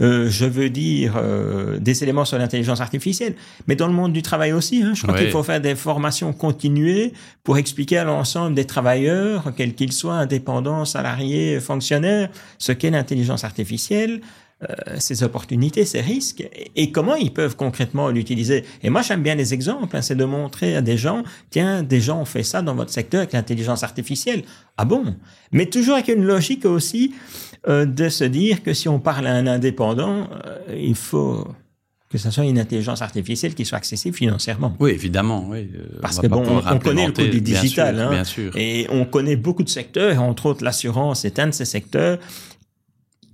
[0.00, 3.34] euh, je veux dire euh, des éléments sur l'intelligence artificielle,
[3.66, 4.82] mais dans le monde du travail aussi.
[4.82, 7.12] Hein, je crois qu'il faut faire des formations continuées
[7.44, 13.44] pour expliquer à l'ensemble des travailleurs, quels qu'ils soient, indépendants, salariés, fonctionnaires, ce qu'est l'intelligence
[13.44, 14.20] artificielle,
[14.62, 16.46] euh, ces opportunités, ces risques,
[16.76, 18.66] et, comment ils peuvent concrètement l'utiliser.
[18.82, 21.98] Et moi, j'aime bien les exemples, hein, c'est de montrer à des gens, tiens, des
[21.98, 24.42] gens ont fait ça dans votre secteur avec l'intelligence artificielle.
[24.76, 25.16] Ah bon?
[25.50, 27.14] Mais toujours avec une logique aussi
[27.68, 31.46] euh, de se dire que si on parle à un indépendant, euh, il faut
[32.10, 34.74] que ce soit une intelligence artificielle qui soit accessible financièrement.
[34.80, 35.46] Oui, évidemment.
[35.48, 35.70] Oui.
[36.02, 38.52] Parce que bon, on, connaît le coût du digital, hein, bien sûr.
[38.56, 42.18] et on connaît beaucoup de secteurs, entre autres l'assurance est un de ces secteurs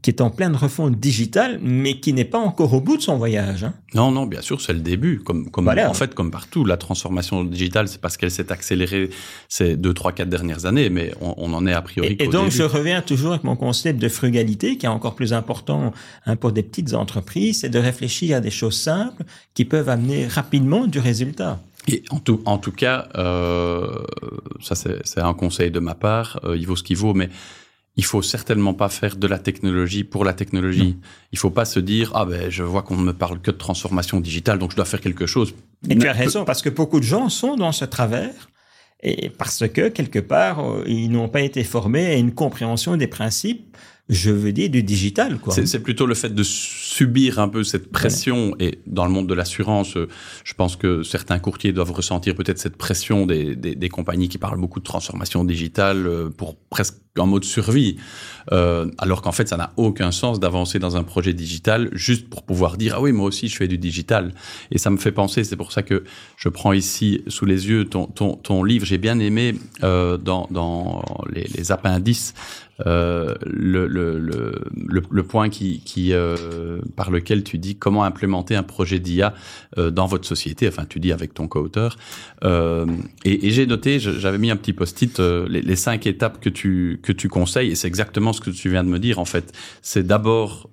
[0.02, 3.16] qui est en pleine refonte digitale, mais qui n'est pas encore au bout de son
[3.16, 3.64] voyage.
[3.64, 3.74] Hein.
[3.94, 5.20] Non, non, bien sûr, c'est le début.
[5.20, 9.10] Comme, comme en fait, comme partout, la transformation digitale, c'est parce qu'elle s'est accélérée
[9.48, 12.16] ces deux, trois, quatre dernières années, mais on, en est a priori.
[12.18, 15.32] Et, et donc, je reviens toujours avec mon concept de frugalité, qui est encore plus
[15.32, 15.92] important
[16.26, 19.24] hein, pour des petites entreprises, c'est de réfléchir à des choses simples
[19.54, 21.60] qui peuvent amener rapidement du résultat.
[21.88, 24.04] Et en tout, en tout cas, euh,
[24.60, 27.28] ça c'est un conseil de ma part, euh, il vaut ce qu'il vaut, mais
[27.96, 30.98] il faut certainement pas faire de la technologie pour la technologie.
[31.32, 33.56] Il faut pas se dire ah ben je vois qu'on ne me parle que de
[33.56, 35.54] transformation digitale donc je dois faire quelque chose.
[35.88, 38.50] Et tu as raison parce que beaucoup de gens sont dans ce travers
[39.02, 43.06] et parce que quelque part euh, ils n'ont pas été formés à une compréhension des
[43.06, 43.76] principes
[44.08, 45.38] je veux dire, du digital.
[45.38, 45.52] quoi.
[45.52, 48.54] C'est plutôt le fait de subir un peu cette pression.
[48.60, 50.08] Et dans le monde de l'assurance, euh,
[50.44, 54.38] je pense que certains courtiers doivent ressentir peut-être cette pression des, des, des, compagnies qui
[54.38, 57.96] parlent beaucoup de transformation digitale euh, pour presque en mode survie.
[58.52, 62.44] Euh, alors qu'en fait, ça n'a aucun sens d'avancer dans un projet digital juste pour
[62.44, 64.32] pouvoir dire ah oui, moi aussi je fais du digital.
[64.70, 66.04] Et ça me fait penser, c'est pour ça que
[66.36, 68.84] je prends ici sous les yeux ton, ton, ton livre.
[68.86, 71.02] J'ai bien aimé euh, dans, dans
[71.32, 72.34] les, les appendices
[72.84, 79.34] euh, le, point qui, euh, par lequel tu dis comment implémenter un projet d'IA
[79.78, 80.68] euh, dans votre société.
[80.68, 81.96] Enfin, tu dis avec ton co-auteur.
[82.44, 87.12] Et, et j'ai noté, j'avais mis un petit post-it les, cinq étapes que tu que
[87.12, 87.70] tu conseilles.
[87.70, 89.18] Et c'est exactement ce que tu viens de me dire.
[89.18, 89.52] En fait,
[89.82, 90.70] c'est d'abord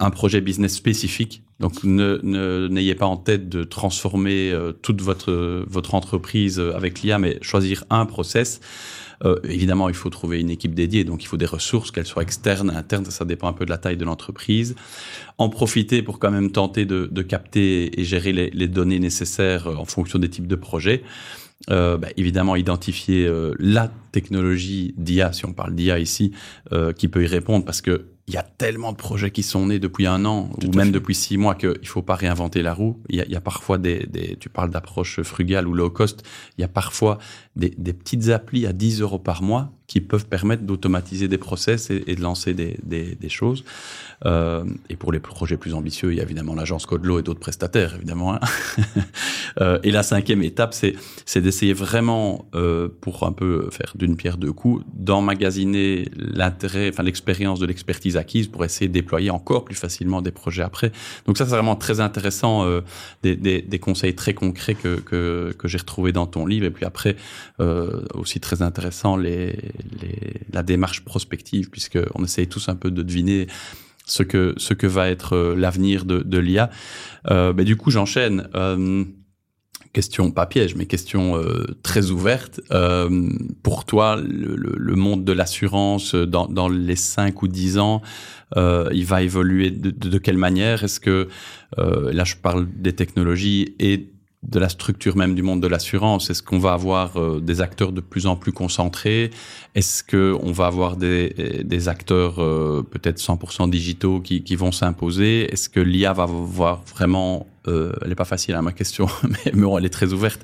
[0.00, 1.42] un projet business spécifique.
[1.60, 4.52] Donc, n'ayez pas en tête de transformer
[4.82, 8.60] toute votre votre entreprise avec l'IA, mais choisir un process.
[9.24, 12.22] Euh, évidemment, il faut trouver une équipe dédiée, donc il faut des ressources, qu'elles soient
[12.22, 14.74] externes, internes, ça dépend un peu de la taille de l'entreprise.
[15.38, 19.68] En profiter pour quand même tenter de, de capter et gérer les, les, données nécessaires
[19.68, 21.02] euh, en fonction des types de projets.
[21.70, 26.32] Euh, bah, évidemment identifier euh, la technologie d'IA, si on parle d'IA ici,
[26.72, 29.66] euh, qui peut y répondre, parce que il y a tellement de projets qui sont
[29.66, 32.98] nés depuis un an ou même depuis six mois qu'il faut pas réinventer la roue.
[33.10, 35.90] Il y a, il y a parfois des, des, tu parles d'approche frugale ou low
[35.90, 36.22] cost,
[36.56, 37.18] il y a parfois
[37.56, 41.90] des, des, petites applis à 10 euros par mois qui peuvent permettre d'automatiser des process
[41.90, 43.64] et, et, de lancer des, choses.
[44.24, 47.40] Euh, et pour les projets plus ambitieux, il y a évidemment l'agence Codelot et d'autres
[47.40, 48.34] prestataires, évidemment.
[48.34, 48.40] Hein.
[49.60, 50.94] euh, et la cinquième étape, c'est,
[51.26, 57.02] c'est d'essayer vraiment, euh, pour un peu faire d'une pierre deux coups, d'emmagasiner l'intérêt, enfin
[57.02, 60.92] l'expérience de l'expertise acquise pour essayer de déployer encore plus facilement des projets après.
[61.26, 62.80] Donc ça, c'est vraiment très intéressant, euh,
[63.22, 66.66] des, conseils très concrets que, que, j'ai retrouvés dans ton livre.
[66.66, 67.16] Et puis après,
[67.60, 73.46] euh, aussi très intéressant, la démarche prospective, puisque on essaye tous un peu de deviner
[74.06, 76.70] ce que ce que va être euh, l'avenir de, l'IA.
[77.30, 78.48] Euh, bah, du coup, j'enchaîne.
[79.94, 82.60] Question pas piège, mais question euh, très ouverte.
[82.72, 83.30] Euh,
[83.62, 88.02] pour toi, le, le monde de l'assurance dans, dans, les 5 ou 10 ans,
[88.56, 90.84] euh, il va évoluer de, de, de quelle manière?
[90.84, 91.28] Est-ce que
[91.78, 94.13] là, je parle des technologies et
[94.48, 96.30] de la structure même du monde de l'assurance?
[96.30, 99.30] Est-ce qu'on va avoir euh, des acteurs de plus en plus concentrés?
[99.74, 104.72] Est-ce que on va avoir des, des acteurs euh, peut-être 100% digitaux qui, qui vont
[104.72, 105.52] s'imposer?
[105.52, 109.52] Est-ce que l'IA va avoir vraiment euh, elle est pas facile hein, ma question, mais,
[109.54, 110.42] mais bon, elle est très ouverte.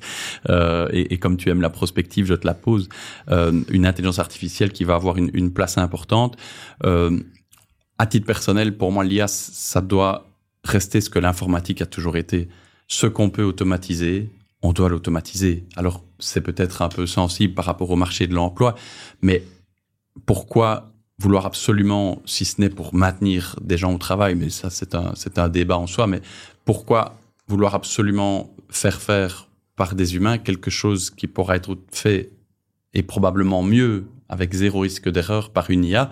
[0.48, 2.88] Et, comme tu aimes la prospective, je te la pose.
[3.28, 6.38] Une intelligence artificielle qui va avoir une place importante.
[6.82, 10.30] à titre personnel, pour moi, l'IA, ça doit
[10.64, 12.48] rester ce que l'informatique a toujours été
[12.91, 14.28] ce qu'on peut automatiser,
[14.62, 15.64] on doit l'automatiser.
[15.76, 18.74] Alors, c'est peut-être un peu sensible par rapport au marché de l'emploi,
[19.22, 19.45] mais
[20.26, 24.95] pourquoi vouloir absolument, si ce n'est pour maintenir des gens au travail, mais ça c'est
[24.95, 26.20] un, c'est un débat en soi, mais
[26.64, 27.16] pourquoi
[27.47, 32.30] vouloir absolument faire faire par des humains quelque chose qui pourra être fait
[32.93, 36.11] et probablement mieux avec zéro risque d'erreur par une IA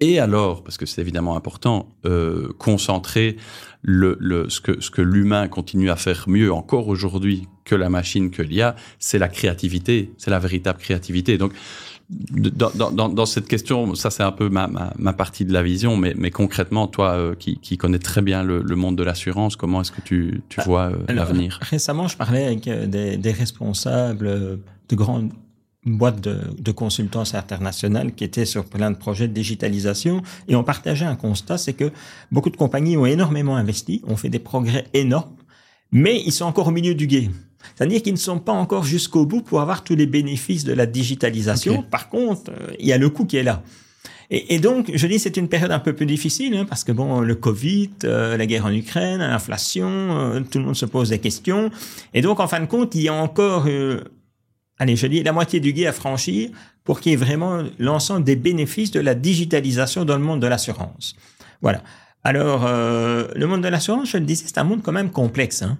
[0.00, 3.36] et alors, parce que c'est évidemment important, euh, concentrer
[3.84, 7.90] le, le, ce que, ce que l'humain continue à faire mieux encore aujourd'hui que la
[7.90, 11.36] machine, que l'IA, c'est la créativité, c'est la véritable créativité.
[11.36, 11.52] Donc,
[12.10, 15.62] dans, dans, dans, cette question, ça c'est un peu ma, ma, ma, partie de la
[15.62, 19.02] vision, mais, mais concrètement, toi euh, qui, qui connais très bien le, le monde de
[19.02, 21.58] l'assurance, comment est-ce que tu, tu ah, vois euh, l'avenir?
[21.62, 24.26] Récemment, je parlais avec euh, des, des responsables
[24.88, 25.32] de grandes
[25.86, 30.64] boîtes de, de consultance internationale qui étaient sur plein de projets de digitalisation et on
[30.64, 31.90] partageait un constat, c'est que
[32.32, 35.36] beaucoup de compagnies ont énormément investi, ont fait des progrès énormes,
[35.92, 37.30] mais ils sont encore au milieu du guet.
[37.74, 40.86] C'est-à-dire qu'ils ne sont pas encore jusqu'au bout pour avoir tous les bénéfices de la
[40.86, 41.82] digitalisation.
[41.82, 43.62] Par contre, euh, il y a le coût qui est là.
[44.30, 46.92] Et, et donc, je dis, c'est une période un peu plus difficile hein, parce que
[46.92, 51.10] bon, le Covid, euh, la guerre en Ukraine, l'inflation, euh, tout le monde se pose
[51.10, 51.70] des questions.
[52.12, 53.66] Et donc, en fin de compte, il y a encore,
[54.78, 56.50] allez, je dis, la moitié du guet à franchir
[56.84, 60.46] pour qu'il y ait vraiment l'ensemble des bénéfices de la digitalisation dans le monde de
[60.46, 61.16] l'assurance.
[61.62, 61.82] Voilà.
[62.22, 65.62] Alors, le monde de l'assurance, je le disais, c'est un monde quand même complexe.
[65.62, 65.78] Hein.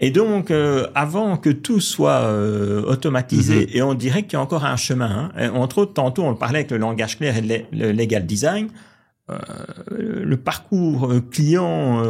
[0.00, 3.66] Et donc, euh, avant que tout soit euh, automatisé, mhm.
[3.72, 5.30] et on dirait qu'il y a encore un chemin.
[5.36, 5.50] Hein.
[5.54, 8.68] Entre autres, tantôt, on parlait avec le langage clair et le legal design.
[9.30, 12.02] Euh, le parcours client,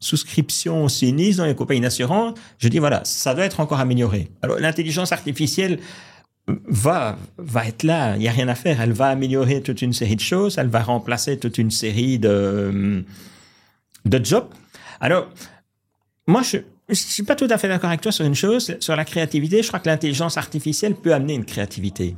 [0.00, 4.30] souscription, sinistre dans les compagnies d'assurance, je dis voilà, ça doit être encore amélioré.
[4.42, 5.78] Alors, l'intelligence artificielle
[6.66, 8.80] va va être là, il n'y a rien à faire.
[8.80, 13.04] Elle va améliorer toute une série de choses, elle va remplacer toute une série de
[14.04, 14.48] de jobs.
[15.00, 15.28] Alors,
[16.26, 18.96] moi, je, je suis pas tout à fait d'accord avec toi sur une chose, sur
[18.96, 19.62] la créativité.
[19.62, 22.16] Je crois que l'intelligence artificielle peut amener une créativité.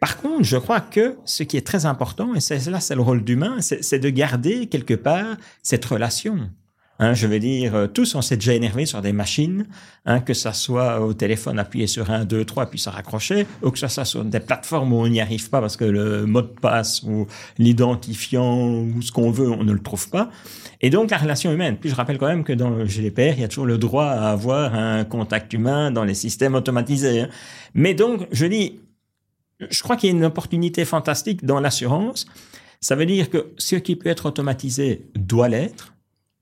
[0.00, 3.02] Par contre, je crois que ce qui est très important, et c'est là, c'est le
[3.02, 6.50] rôle d'humain, c'est de garder quelque part cette relation.
[7.00, 9.66] Hein, je veux dire, euh, tous on s'est déjà énervé sur des machines,
[10.04, 13.70] hein, que ça soit au téléphone appuyé sur un, deux, trois, puis ça raccrochait, ou
[13.70, 16.42] que ça soit sur des plateformes où on n'y arrive pas parce que le mot
[16.42, 20.30] de passe ou l'identifiant ou ce qu'on veut, on ne le trouve pas.
[20.80, 21.76] Et donc la relation humaine.
[21.80, 24.06] Puis je rappelle quand même que dans le GDPR, il y a toujours le droit
[24.06, 27.20] à avoir un contact humain dans les systèmes automatisés.
[27.20, 27.28] Hein.
[27.74, 28.80] Mais donc, je dis,
[29.60, 32.26] je crois qu'il y a une opportunité fantastique dans l'assurance.
[32.80, 35.92] Ça veut dire que ce qui peut être automatisé doit l'être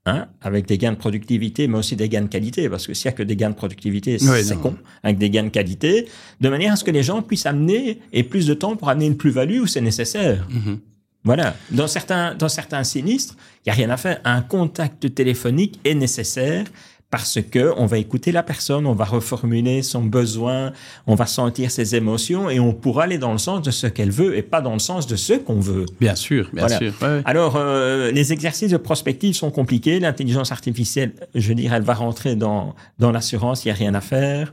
[0.08, 3.06] Hein, avec des gains de productivité, mais aussi des gains de qualité, parce que s'il
[3.06, 6.06] y a que des gains de productivité, c'est con, avec des gains de qualité,
[6.40, 9.06] de manière à ce que les gens puissent amener et plus de temps pour amener
[9.06, 10.46] une plus-value où c'est nécessaire.
[10.48, 10.78] Mm-hmm.
[11.24, 11.56] Voilà.
[11.72, 14.20] Dans certains, dans certains sinistres, il y a rien à faire.
[14.22, 16.66] Un contact téléphonique est nécessaire
[17.11, 20.72] parce que on va écouter la personne, on va reformuler son besoin,
[21.07, 24.11] on va sentir ses émotions et on pourra aller dans le sens de ce qu'elle
[24.11, 25.86] veut et pas dans le sens de ce qu'on veut.
[26.00, 26.92] Bien sûr, bien sûr.
[27.24, 30.00] Alors, euh, les exercices de prospective sont compliqués.
[30.00, 33.94] L'intelligence artificielle, je veux dire, elle va rentrer dans dans l'assurance, il y a rien
[33.94, 34.52] à faire.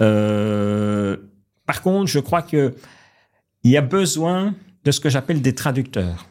[0.00, 1.16] Euh,
[1.66, 2.74] par contre, je crois que
[3.64, 6.26] il y a besoin de ce que j'appelle des traducteurs.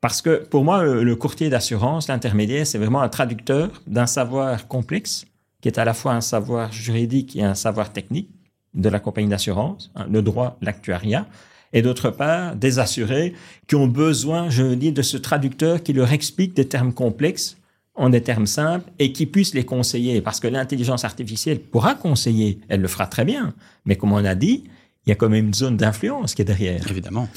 [0.00, 5.26] Parce que pour moi, le, courtier d'assurance, l'intermédiaire, c'est vraiment un traducteur d'un savoir complexe,
[5.60, 8.30] qui est à la fois un savoir juridique et un savoir technique
[8.72, 11.26] de la compagnie d'assurance, hein, le droit, l'actuariat,
[11.72, 13.34] et d'autre part, des assurés
[13.66, 17.58] qui ont besoin, je dis, de ce traducteur qui leur explique des termes complexes
[17.94, 20.20] en des termes simples et qui puisse les conseiller.
[20.20, 23.52] Parce que l'intelligence artificielle pourra conseiller, elle le fera très bien,
[23.84, 24.64] mais comme on a dit,
[25.06, 26.90] il y a quand même une zone d'influence qui est derrière.
[26.90, 27.28] Évidemment.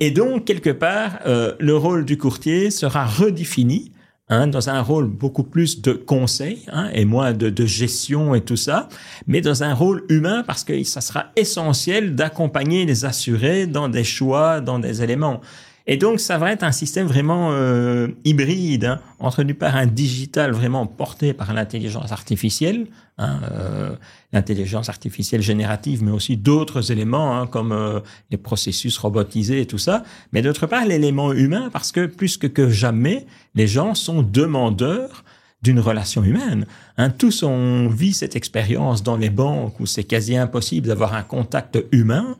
[0.00, 3.92] Et, donc, quelque part, euh, le rôle du courtier sera redéfini
[4.28, 8.40] hein, dans un rôle beaucoup plus de conseil hein, et moins de, de, gestion et
[8.40, 8.88] tout ça,
[9.26, 14.04] mais dans un rôle humain parce que ça sera essentiel d'accompagner les assurés dans des
[14.04, 15.40] choix, dans des éléments.
[15.88, 19.86] Et donc, ça va être un système vraiment euh, hybride, hein, entre d'une part un
[19.86, 23.94] digital vraiment porté par l'intelligence artificielle, hein, euh,
[24.32, 28.00] l'intelligence artificielle générative, mais aussi d'autres éléments hein, comme euh,
[28.32, 32.48] les processus robotisés et tout ça, mais d'autre part l'élément humain, parce que plus que,
[32.48, 33.24] que jamais,
[33.54, 35.24] les gens sont demandeurs
[35.62, 36.66] d'une relation humaine.
[36.96, 41.22] Hein, tous on vit cette expérience dans les banques où c'est quasi impossible d'avoir un
[41.22, 42.36] contact humain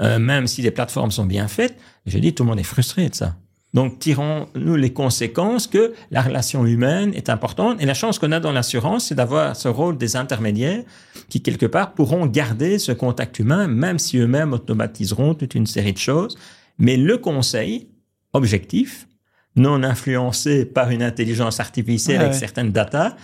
[0.00, 1.76] euh, même si les plateformes sont bien faites,
[2.06, 3.36] je dis tout le monde est frustré de ça.
[3.74, 7.82] Donc, tirons-nous les conséquences que la relation humaine est importante.
[7.82, 10.82] Et la chance qu'on a dans l'assurance, c'est d'avoir ce rôle des intermédiaires
[11.28, 15.92] qui, quelque part, pourront garder ce contact humain, même si eux-mêmes automatiseront toute une série
[15.92, 16.38] de choses.
[16.78, 17.90] Mais le conseil
[18.32, 19.08] objectif,
[19.56, 23.14] non influencé par une intelligence artificielle avec certaines datas,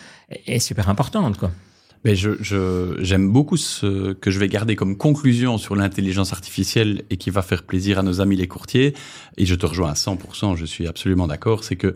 [0.46, 1.50] est super importante, quoi.
[2.04, 7.16] Mais je, j'aime beaucoup ce que je vais garder comme conclusion sur l'intelligence artificielle et
[7.16, 8.94] qui va faire plaisir à nos amis les courtiers.
[9.36, 11.62] Et je te rejoins à 100%, je suis absolument d'accord.
[11.62, 11.94] C'est que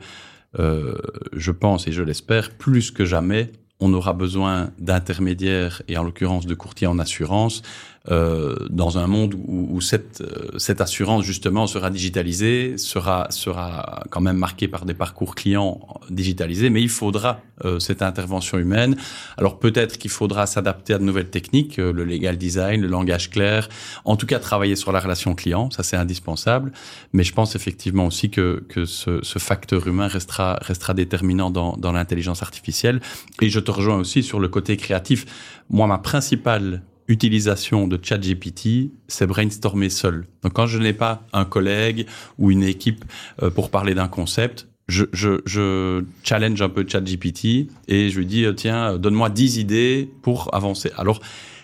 [0.59, 0.95] euh,
[1.33, 3.51] je pense et je l'espère, plus que jamais,
[3.81, 7.63] on aura besoin d'intermédiaires et en l'occurrence de courtiers en assurance
[8.11, 14.05] euh, dans un monde où, où cette, euh, cette assurance justement sera digitalisée, sera, sera
[14.11, 15.81] quand même marquée par des parcours clients
[16.11, 18.97] digitalisés, mais il faudra euh, cette intervention humaine.
[19.37, 23.69] Alors peut-être qu'il faudra s'adapter à de nouvelles techniques, le legal design, le langage clair,
[24.05, 26.73] en tout cas travailler sur la relation client, ça c'est indispensable,
[27.13, 31.77] mais je pense effectivement aussi que, que ce, ce facteur humain restera, restera déterminant dans,
[31.77, 33.01] dans l'intelligence artificielle.
[33.43, 35.27] Et je te rejoins aussi sur le côté créatif.
[35.71, 40.27] Moi, ma principale utilisation de ChatGPT, c'est brainstormer seul.
[40.43, 42.07] Donc quand je n'ai pas un collègue
[42.39, 43.05] ou une équipe
[43.43, 48.27] euh, pour parler d'un concept, je, je, je, challenge un peu ChatGPT et je lui
[48.27, 50.93] dis, euh, tiens, donne-moi 10 idées pour avancer.
[50.97, 51.21] Alors,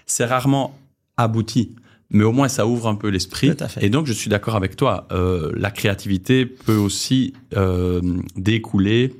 [0.06, 0.76] c'est rarement
[1.16, 1.76] abouti,
[2.10, 3.52] mais au moins ça ouvre un peu l'esprit.
[3.80, 8.00] Et donc, je suis d'accord avec toi, euh, la créativité peut aussi euh,
[8.36, 9.14] découler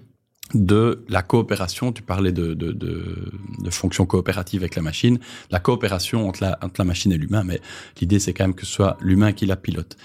[0.54, 1.92] de la coopération.
[1.92, 5.18] Tu parlais de, de, de, de fonctions coopératives avec la machine,
[5.50, 7.60] la coopération entre la, entre la machine et l'humain, mais
[8.00, 9.96] l'idée c'est quand même que ce soit l'humain qui la pilote.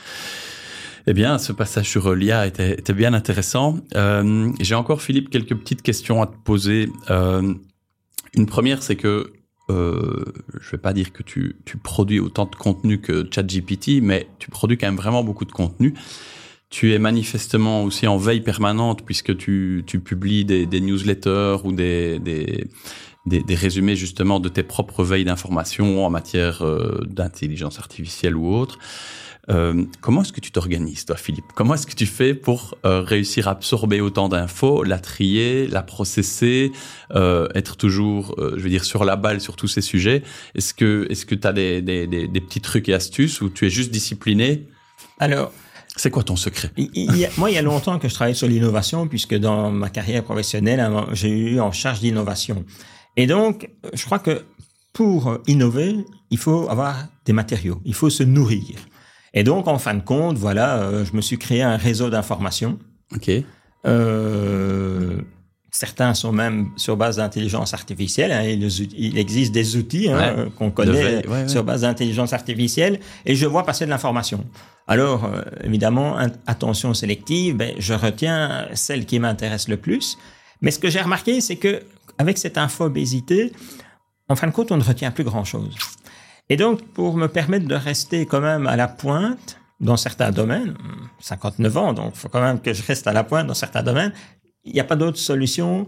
[1.09, 3.79] Eh bien, ce passage sur l'IA était, était, bien intéressant.
[3.95, 6.89] Euh, J'ai encore, Philippe, quelques petites questions à te poser.
[7.09, 7.53] Euh,
[8.33, 9.31] une première, c'est que
[9.69, 10.25] euh,
[10.59, 14.49] je vais pas dire que tu, tu produis autant de contenu que ChatGPT, mais tu
[14.49, 15.93] produis quand même vraiment beaucoup de contenu.
[16.69, 21.71] Tu es manifestement aussi en veille permanente puisque tu, tu publies des, des, newsletters ou
[21.71, 22.67] des, des,
[23.25, 28.79] des, résumés justement de tes propres veilles d'information en matière euh, d'intelligence artificielle ou autre.
[29.49, 31.45] Euh, comment est-ce que tu t'organises, toi, Philippe?
[31.55, 35.83] Comment est-ce que tu fais pour euh, réussir à absorber autant d'infos, la trier, la
[35.83, 36.71] processer,
[37.15, 40.23] euh, être toujours, euh, je veux dire, sur la balle sur tous ces sujets?
[40.55, 43.49] Est-ce que est-ce que tu as des, des, des, des petits trucs et astuces ou
[43.49, 44.67] tu es juste discipliné?
[45.19, 45.53] Alors,
[45.97, 48.13] c'est quoi ton secret il, il y a, Moi, il y a longtemps que je
[48.13, 52.63] travaille sur l'innovation, puisque dans ma carrière professionnelle, j'ai eu en charge d'innovation.
[53.15, 54.43] Et donc, je crois que
[54.93, 55.95] pour innover,
[56.31, 56.95] il faut avoir
[57.25, 58.77] des matériaux, il faut se nourrir.
[59.33, 62.79] Et donc, en fin de compte, voilà, euh, je me suis créé un réseau d'informations.
[63.15, 63.29] Ok.
[63.85, 65.21] Euh,
[65.77, 68.31] certains sont même sur base d'intelligence artificielle.
[68.31, 68.63] Hein, il,
[68.97, 70.51] il, existe des outils hein, ouais.
[70.57, 74.43] qu'on connaît ouais, sur base d'intelligence artificielle, et je vois passer de l'information.
[74.87, 76.17] Alors, euh, évidemment,
[76.47, 80.17] attention sélective, ben, je retiens celle qui m'intéresse le plus.
[80.61, 81.83] Mais ce que j'ai remarqué, c'est que
[82.17, 83.51] avec cette infobésité,
[84.29, 85.75] en fin de compte, on ne retient plus grand-chose.
[86.49, 90.75] Et donc, pour me permettre de rester quand même à la pointe dans certains domaines,
[91.19, 93.83] 59 ans, donc il faut quand même que je reste à la pointe dans certains
[93.83, 94.11] domaines,
[94.67, 95.87] il n'y a pas d'autre solution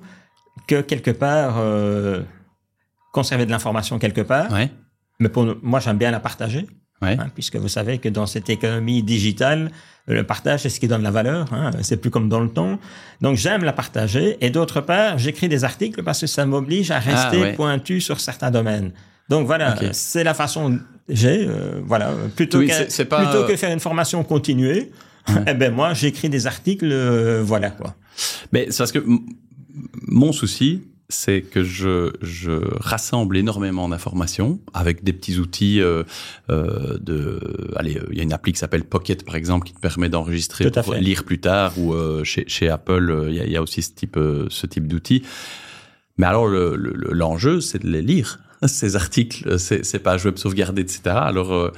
[0.67, 2.21] que quelque part euh,
[3.13, 4.51] conserver de l'information quelque part.
[4.51, 4.71] Ouais.
[5.19, 6.65] Mais pour moi, j'aime bien la partager.
[7.01, 7.17] Ouais.
[7.17, 9.71] Hein, puisque vous savez que dans cette économie digitale,
[10.07, 11.51] le partage, c'est ce qui donne la valeur.
[11.53, 12.77] Hein, c'est plus comme dans le temps.
[13.21, 14.38] Donc, j'aime la partager.
[14.41, 17.53] Et d'autre part, j'écris des articles parce que ça m'oblige à rester ah, ouais.
[17.53, 18.91] pointu sur certains domaines.
[19.30, 19.89] Donc voilà, okay.
[19.93, 21.47] c'est la façon j'ai.
[21.47, 24.91] Euh, voilà, plutôt, oui, que, pas, plutôt que faire une formation continuée,
[25.27, 25.36] ouais.
[25.47, 27.95] eh ben moi, j'écris des articles, euh, voilà quoi.
[28.51, 29.03] Mais c'est parce que
[30.07, 36.03] mon souci, c'est que je, je, rassemble énormément d'informations avec des petits outils euh,
[36.51, 37.39] euh, de.
[37.76, 40.70] Allez, il y a une appli qui s'appelle Pocket par exemple qui te permet d'enregistrer
[40.70, 41.01] pour fait.
[41.01, 44.20] lire plus tard ou euh, chez, chez Apple il y, y, a, aussi ce type
[44.49, 45.24] ce type d'outils.
[46.17, 50.82] Mais alors l'enjeu, le, c'est de les lire ces articles, ces, ces pages web sauvegardées,
[50.82, 51.01] etc.
[51.07, 51.72] Alors euh,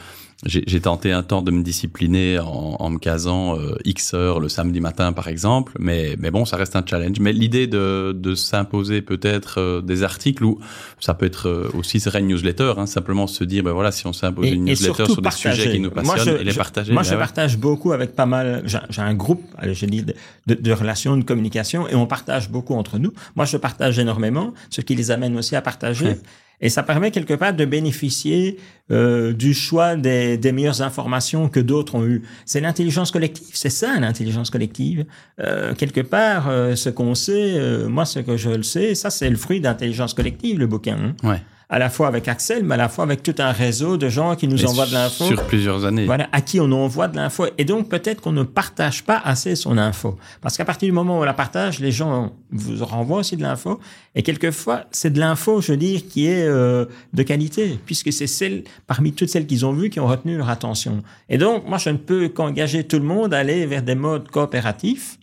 [0.45, 4.49] j'ai tenté un temps de me discipliner en, en me casant euh, X heures le
[4.49, 5.73] samedi matin, par exemple.
[5.79, 7.19] Mais, mais bon, ça reste un challenge.
[7.19, 10.59] Mais l'idée de, de s'imposer peut-être euh, des articles ou
[10.99, 14.07] ça peut être euh, aussi c'est une newsletter, hein, simplement se dire, ben voilà, si
[14.07, 15.49] on s'impose une newsletter sur partager.
[15.49, 16.91] des sujets qui nous passionnent moi, je, et les partager.
[16.91, 17.19] Moi, ben je ouais.
[17.19, 18.63] partage beaucoup avec pas mal.
[18.65, 20.15] J'ai un groupe, allez, je dis, de,
[20.47, 23.13] de, de, relations, de communication, et on partage beaucoup entre nous.
[23.35, 26.05] Moi, je partage énormément, ce qui les amène aussi à partager.
[26.05, 26.19] Ouais.
[26.62, 28.57] Et ça permet quelque part de bénéficier
[28.91, 32.24] euh, du choix des, des, meilleures informations que d'autres ont eues.
[32.45, 35.05] C'est l'intelligence collective, c'est ça l'intelligence collective.
[35.39, 39.09] Euh, quelque part, euh, ce qu'on sait, euh, moi ce que je le sais, ça
[39.09, 40.97] c'est le fruit d'intelligence collective, le bouquin.
[41.24, 41.28] Hein.
[41.28, 41.41] Ouais
[41.72, 44.36] à la fois avec Axel, mais à la fois avec tout un réseau de gens
[44.36, 45.24] qui nous Et envoient de l'info.
[45.24, 46.05] Sur plusieurs années.
[46.05, 47.45] Voilà, à qui on envoie de l'info.
[47.57, 50.17] Et donc, peut-être qu'on ne partage pas assez son info.
[50.41, 53.41] Parce qu'à partir du moment où on la partage, les gens vous renvoient aussi de
[53.41, 53.80] l'info.
[54.15, 58.28] Et quelquefois, c'est de l'info, je veux dire, qui est euh, de qualité, puisque c'est
[58.28, 61.01] celle, parmi toutes celles qu'ils ont vues, qui ont retenu leur attention.
[61.30, 64.30] Et donc, moi, je ne peux qu'engager tout le monde à aller vers des modes
[64.30, 65.17] coopératifs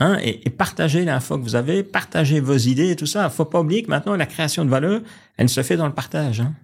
[0.00, 3.28] Hein, et, et partagez l'info que vous avez, partagez vos idées et tout ça.
[3.28, 5.02] Faut pas oublier que maintenant, la création de valeur,
[5.36, 6.40] elle se fait dans le partage.
[6.40, 6.54] Hein.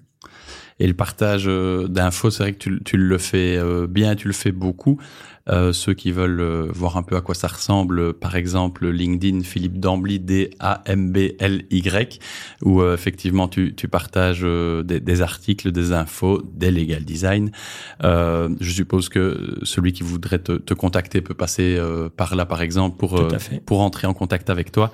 [0.79, 3.59] Et le partage d'infos, c'est vrai que tu, tu, le fais
[3.89, 5.01] bien, tu le fais beaucoup.
[5.49, 9.43] Euh, ceux qui veulent euh, voir un peu à quoi ça ressemble, par exemple LinkedIn
[9.43, 12.19] Philippe Dambly D-A-M-B-L-Y,
[12.63, 17.53] où euh, effectivement tu, tu partages des, des, articles, des infos, des legal design.
[18.03, 21.81] je suppose que celui qui voudrait te, te contacter peut passer
[22.17, 23.23] par là, par exemple, pour,
[23.65, 24.91] pour entrer en contact avec toi.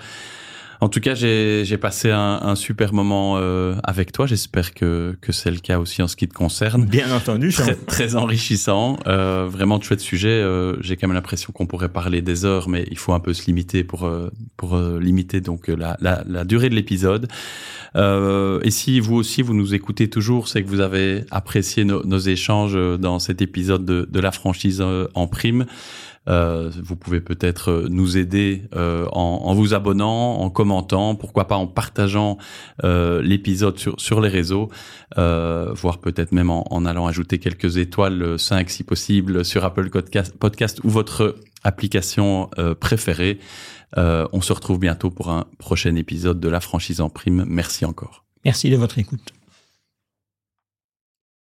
[0.83, 4.27] En tout cas, j'ai passé un, un, super moment euh, avec toi.
[4.27, 6.87] J'espère que, que c'est le cas aussi en ce qui te concerne.
[6.87, 7.53] Bien entendu.
[7.53, 8.99] Très, très enrichissant.
[9.07, 10.29] Euh, vraiment de chouettes sujets.
[10.29, 13.33] Euh, j'ai quand même l'impression qu'on pourrait parler des heures, mais il faut un peu
[13.33, 17.29] se limiter pour, euh, pour euh, limiter donc la, la, la durée de l'épisode.
[17.95, 22.19] et si vous aussi, vous nous écoutez toujours, c'est que vous avez apprécié nos, nos
[22.19, 24.83] échanges dans cet épisode de, de la franchise
[25.15, 25.65] en prime.
[26.29, 31.57] Euh, vous pouvez peut-être euh, nous aider euh, en, vous abonnant, en commentant, pourquoi pas
[31.57, 32.39] en partageant
[32.83, 34.71] l'épisode sur, les réseaux,
[35.17, 40.37] voire peut-être même en, en, allant ajouter quelques étoiles, 5 si possible, sur Apple Podcast,
[40.37, 42.51] Podcast ou votre application
[42.81, 43.39] préférée.
[43.97, 47.45] on se retrouve bientôt pour un prochain épisode de la franchise en prime.
[47.47, 48.25] Merci encore.
[48.45, 49.33] Merci de votre écoute.